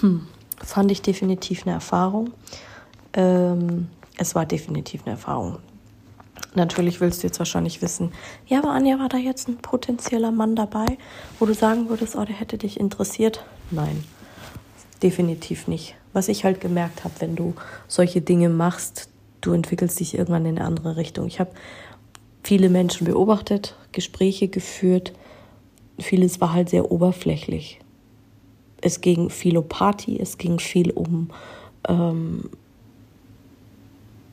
Hm. 0.00 0.26
Fand 0.64 0.90
ich 0.90 1.02
definitiv 1.02 1.66
eine 1.66 1.74
Erfahrung. 1.74 2.32
Ähm, 3.12 3.88
es 4.18 4.34
war 4.34 4.44
definitiv 4.44 5.02
eine 5.04 5.12
Erfahrung. 5.12 5.58
Natürlich 6.54 7.00
willst 7.00 7.22
du 7.22 7.26
jetzt 7.26 7.38
wahrscheinlich 7.38 7.82
wissen, 7.82 8.12
ja, 8.46 8.58
aber 8.58 8.70
Anja, 8.70 8.98
war 8.98 9.08
da 9.08 9.16
jetzt 9.16 9.48
ein 9.48 9.56
potenzieller 9.58 10.30
Mann 10.30 10.56
dabei, 10.56 10.86
wo 11.38 11.46
du 11.46 11.54
sagen 11.54 11.88
würdest, 11.88 12.16
oh, 12.16 12.24
der 12.24 12.36
hätte 12.36 12.58
dich 12.58 12.78
interessiert? 12.78 13.44
Nein, 13.70 14.04
definitiv 15.02 15.68
nicht. 15.68 15.94
Was 16.12 16.28
ich 16.28 16.44
halt 16.44 16.60
gemerkt 16.60 17.04
habe, 17.04 17.14
wenn 17.20 17.36
du 17.36 17.54
solche 17.86 18.20
Dinge 18.20 18.48
machst, 18.48 19.08
du 19.40 19.52
entwickelst 19.52 20.00
dich 20.00 20.16
irgendwann 20.16 20.46
in 20.46 20.58
eine 20.58 20.66
andere 20.66 20.96
Richtung. 20.96 21.26
Ich 21.26 21.38
habe 21.38 21.50
viele 22.42 22.70
Menschen 22.70 23.06
beobachtet, 23.06 23.76
Gespräche 23.92 24.48
geführt. 24.48 25.12
Vieles 25.98 26.40
war 26.40 26.52
halt 26.52 26.70
sehr 26.70 26.90
oberflächlich. 26.90 27.80
Es 28.80 29.00
ging 29.00 29.28
viel 29.28 29.58
um 29.58 29.68
Party, 29.68 30.18
es 30.20 30.38
ging 30.38 30.58
viel 30.58 30.92
um 30.92 31.30
ähm, 31.88 32.48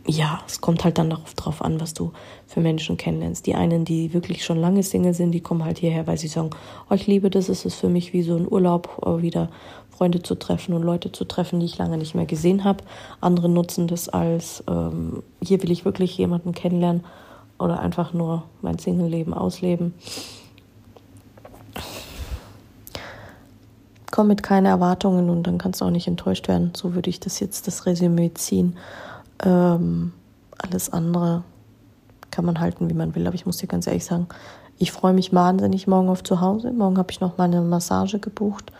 ja, 0.07 0.39
es 0.45 0.61
kommt 0.61 0.83
halt 0.83 0.97
dann 0.97 1.09
darauf 1.09 1.33
drauf 1.33 1.63
an, 1.63 1.81
was 1.81 1.93
du 1.93 2.11
für 2.45 2.61
Menschen 2.61 2.97
kennenlernst. 2.97 3.45
Die 3.47 3.55
einen, 3.55 3.85
die 3.85 4.13
wirklich 4.13 4.45
schon 4.45 4.59
lange 4.59 4.83
Single 4.83 5.13
sind, 5.13 5.31
die 5.31 5.41
kommen 5.41 5.65
halt 5.65 5.79
hierher, 5.79 6.05
weil 6.05 6.17
sie 6.17 6.27
sagen, 6.27 6.51
oh, 6.89 6.93
ich 6.93 7.07
liebe 7.07 7.29
das, 7.29 7.49
es 7.49 7.65
ist 7.65 7.75
für 7.75 7.89
mich 7.89 8.13
wie 8.13 8.21
so 8.21 8.35
ein 8.35 8.47
Urlaub, 8.47 9.01
äh, 9.03 9.21
wieder 9.21 9.49
Freunde 9.89 10.21
zu 10.21 10.35
treffen 10.35 10.73
und 10.73 10.83
Leute 10.83 11.11
zu 11.11 11.25
treffen, 11.25 11.59
die 11.59 11.65
ich 11.65 11.77
lange 11.77 11.97
nicht 11.97 12.13
mehr 12.13 12.25
gesehen 12.25 12.63
habe. 12.63 12.83
Andere 13.19 13.49
nutzen 13.49 13.87
das 13.87 14.09
als, 14.09 14.63
ähm, 14.69 15.23
hier 15.41 15.63
will 15.63 15.71
ich 15.71 15.85
wirklich 15.85 16.17
jemanden 16.17 16.53
kennenlernen 16.53 17.03
oder 17.57 17.79
einfach 17.79 18.13
nur 18.13 18.43
mein 18.61 18.77
Single-Leben 18.77 19.33
ausleben. 19.33 19.93
Komm 24.11 24.27
mit 24.27 24.43
keine 24.43 24.69
Erwartungen 24.69 25.29
und 25.29 25.43
dann 25.43 25.57
kannst 25.57 25.81
du 25.81 25.85
auch 25.85 25.89
nicht 25.89 26.07
enttäuscht 26.07 26.47
werden. 26.47 26.73
So 26.75 26.93
würde 26.93 27.09
ich 27.09 27.19
das 27.19 27.39
jetzt 27.39 27.67
das 27.67 27.85
Resümee 27.85 28.31
ziehen. 28.33 28.77
Ähm, 29.43 30.13
alles 30.57 30.91
andere 30.91 31.43
kann 32.31 32.45
man 32.45 32.59
halten, 32.59 32.89
wie 32.89 32.93
man 32.93 33.15
will. 33.15 33.27
Aber 33.27 33.35
ich 33.35 33.45
muss 33.45 33.57
dir 33.57 33.67
ganz 33.67 33.87
ehrlich 33.87 34.05
sagen, 34.05 34.27
ich 34.77 34.91
freue 34.91 35.13
mich 35.13 35.33
wahnsinnig 35.33 35.87
morgen 35.87 36.09
auf 36.09 36.23
zu 36.23 36.41
Hause. 36.41 36.71
Morgen 36.71 36.97
habe 36.97 37.11
ich 37.11 37.21
noch 37.21 37.37
mal 37.37 37.45
eine 37.45 37.61
Massage 37.61 38.19
gebucht. 38.19 38.71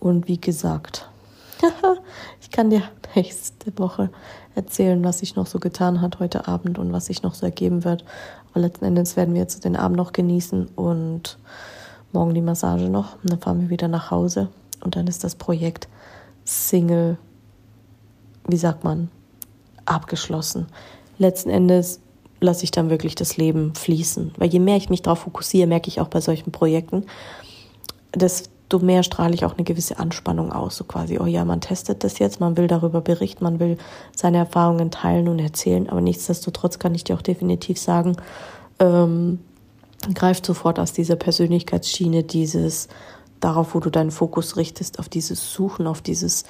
Und 0.00 0.28
wie 0.28 0.40
gesagt, 0.40 1.08
ich 2.40 2.50
kann 2.50 2.70
dir 2.70 2.82
nächste 3.14 3.78
Woche 3.78 4.10
erzählen, 4.54 5.02
was 5.04 5.18
sich 5.18 5.36
noch 5.36 5.46
so 5.46 5.58
getan 5.58 6.00
hat 6.00 6.20
heute 6.20 6.48
Abend 6.48 6.78
und 6.78 6.92
was 6.92 7.06
sich 7.06 7.22
noch 7.22 7.34
so 7.34 7.46
ergeben 7.46 7.84
wird. 7.84 8.04
Aber 8.50 8.60
letzten 8.60 8.86
Endes 8.86 9.16
werden 9.16 9.34
wir 9.34 9.40
jetzt 9.40 9.64
den 9.64 9.76
Abend 9.76 9.96
noch 9.96 10.12
genießen 10.12 10.68
und 10.76 11.38
morgen 12.12 12.34
die 12.34 12.42
Massage 12.42 12.88
noch. 12.88 13.16
Und 13.22 13.32
dann 13.32 13.40
fahren 13.40 13.60
wir 13.60 13.70
wieder 13.70 13.88
nach 13.88 14.10
Hause. 14.10 14.48
Und 14.82 14.96
dann 14.96 15.06
ist 15.06 15.24
das 15.24 15.34
Projekt 15.34 15.88
Single, 16.44 17.18
wie 18.46 18.56
sagt 18.56 18.84
man, 18.84 19.10
abgeschlossen. 19.86 20.66
Letzten 21.18 21.50
Endes 21.50 22.00
lasse 22.40 22.64
ich 22.64 22.70
dann 22.70 22.90
wirklich 22.90 23.14
das 23.14 23.36
Leben 23.36 23.74
fließen. 23.74 24.32
Weil 24.36 24.48
je 24.48 24.60
mehr 24.60 24.76
ich 24.76 24.90
mich 24.90 25.02
darauf 25.02 25.20
fokussiere, 25.20 25.66
merke 25.66 25.88
ich 25.88 26.00
auch 26.00 26.08
bei 26.08 26.20
solchen 26.20 26.52
Projekten, 26.52 27.06
desto 28.14 28.78
mehr 28.78 29.02
strahle 29.02 29.34
ich 29.34 29.44
auch 29.44 29.54
eine 29.54 29.64
gewisse 29.64 29.98
Anspannung 29.98 30.52
aus. 30.52 30.76
So 30.76 30.84
quasi, 30.84 31.18
oh 31.18 31.26
ja, 31.26 31.44
man 31.44 31.60
testet 31.60 32.04
das 32.04 32.18
jetzt, 32.18 32.40
man 32.40 32.56
will 32.56 32.66
darüber 32.66 33.00
berichten, 33.00 33.44
man 33.44 33.58
will 33.58 33.78
seine 34.14 34.38
Erfahrungen 34.38 34.90
teilen 34.90 35.28
und 35.28 35.38
erzählen. 35.38 35.88
Aber 35.88 36.00
nichtsdestotrotz 36.00 36.78
kann 36.78 36.94
ich 36.94 37.04
dir 37.04 37.16
auch 37.16 37.22
definitiv 37.22 37.78
sagen, 37.78 38.16
ähm, 38.78 39.40
greift 40.14 40.44
sofort 40.44 40.78
aus 40.78 40.92
dieser 40.92 41.16
Persönlichkeitsschiene, 41.16 42.22
dieses 42.22 42.88
darauf, 43.40 43.74
wo 43.74 43.80
du 43.80 43.90
deinen 43.90 44.10
Fokus 44.10 44.56
richtest, 44.56 44.98
auf 44.98 45.08
dieses 45.08 45.52
Suchen, 45.52 45.86
auf 45.86 46.00
dieses 46.00 46.44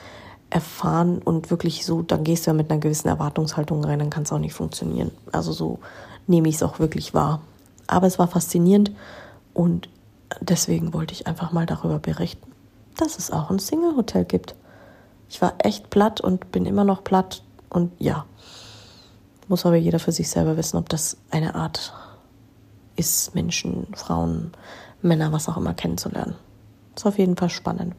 erfahren 0.51 1.19
und 1.19 1.51
wirklich 1.51 1.85
so, 1.85 2.03
dann 2.03 2.25
gehst 2.25 2.47
du 2.47 2.51
ja 2.51 2.55
mit 2.55 2.71
einer 2.71 2.81
gewissen 2.81 3.09
Erwartungshaltung 3.09 3.85
rein, 3.85 3.99
dann 3.99 4.11
kann 4.11 4.23
es 4.23 4.33
auch 4.33 4.39
nicht 4.39 4.55
funktionieren. 4.55 5.11
Also 5.33 5.53
so 5.53 5.81
nehme 6.27 6.49
ich 6.49 6.57
es 6.57 6.63
auch 6.63 6.79
wirklich 6.79 7.15
wahr. 7.15 7.41
Aber 7.87 8.07
es 8.07 8.19
war 8.19 8.29
faszinierend 8.29 8.93
und 9.55 9.89
deswegen 10.41 10.93
wollte 10.93 11.13
ich 11.15 11.27
einfach 11.27 11.53
mal 11.53 11.67
darüber 11.67 11.99
berichten, 11.99 12.51
dass 12.97 13.19
es 13.19 13.31
auch 13.31 13.51
ein 13.51 13.59
Single-Hotel 13.59 14.25
gibt. 14.25 14.55
Ich 15.29 15.43
war 15.43 15.55
echt 15.59 15.91
platt 15.91 16.21
und 16.21 16.53
bin 16.53 16.67
immer 16.67 16.85
noch 16.85 17.05
platt 17.05 17.43
und 17.69 17.93
ja, 17.99 18.25
muss 19.49 19.67
aber 19.67 19.77
jeder 19.77 19.99
für 19.99 20.13
sich 20.13 20.29
selber 20.29 20.57
wissen, 20.57 20.77
ob 20.77 20.89
das 20.89 21.17
eine 21.31 21.55
Art 21.55 21.93
ist, 22.97 23.35
Menschen, 23.35 23.89
Frauen, 23.95 24.53
Männer, 25.03 25.33
was 25.33 25.49
auch 25.49 25.57
immer 25.57 25.75
kennenzulernen. 25.75 26.35
Ist 26.97 27.07
auf 27.07 27.19
jeden 27.19 27.37
Fall 27.37 27.51
spannend. 27.51 27.95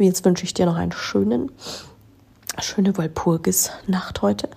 Und 0.00 0.06
jetzt 0.06 0.24
wünsche 0.24 0.44
ich 0.44 0.54
dir 0.54 0.64
noch 0.64 0.76
einen 0.76 0.92
schönen, 0.92 1.52
schöne 2.58 2.96
Walpurgis-Nacht 2.96 4.22
heute. 4.22 4.48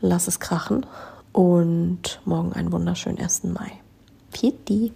Lass 0.00 0.26
es 0.26 0.40
krachen 0.40 0.86
und 1.32 2.22
morgen 2.24 2.54
einen 2.54 2.72
wunderschönen 2.72 3.18
1. 3.18 3.44
Mai. 3.44 3.72
Pieti. 4.32 4.94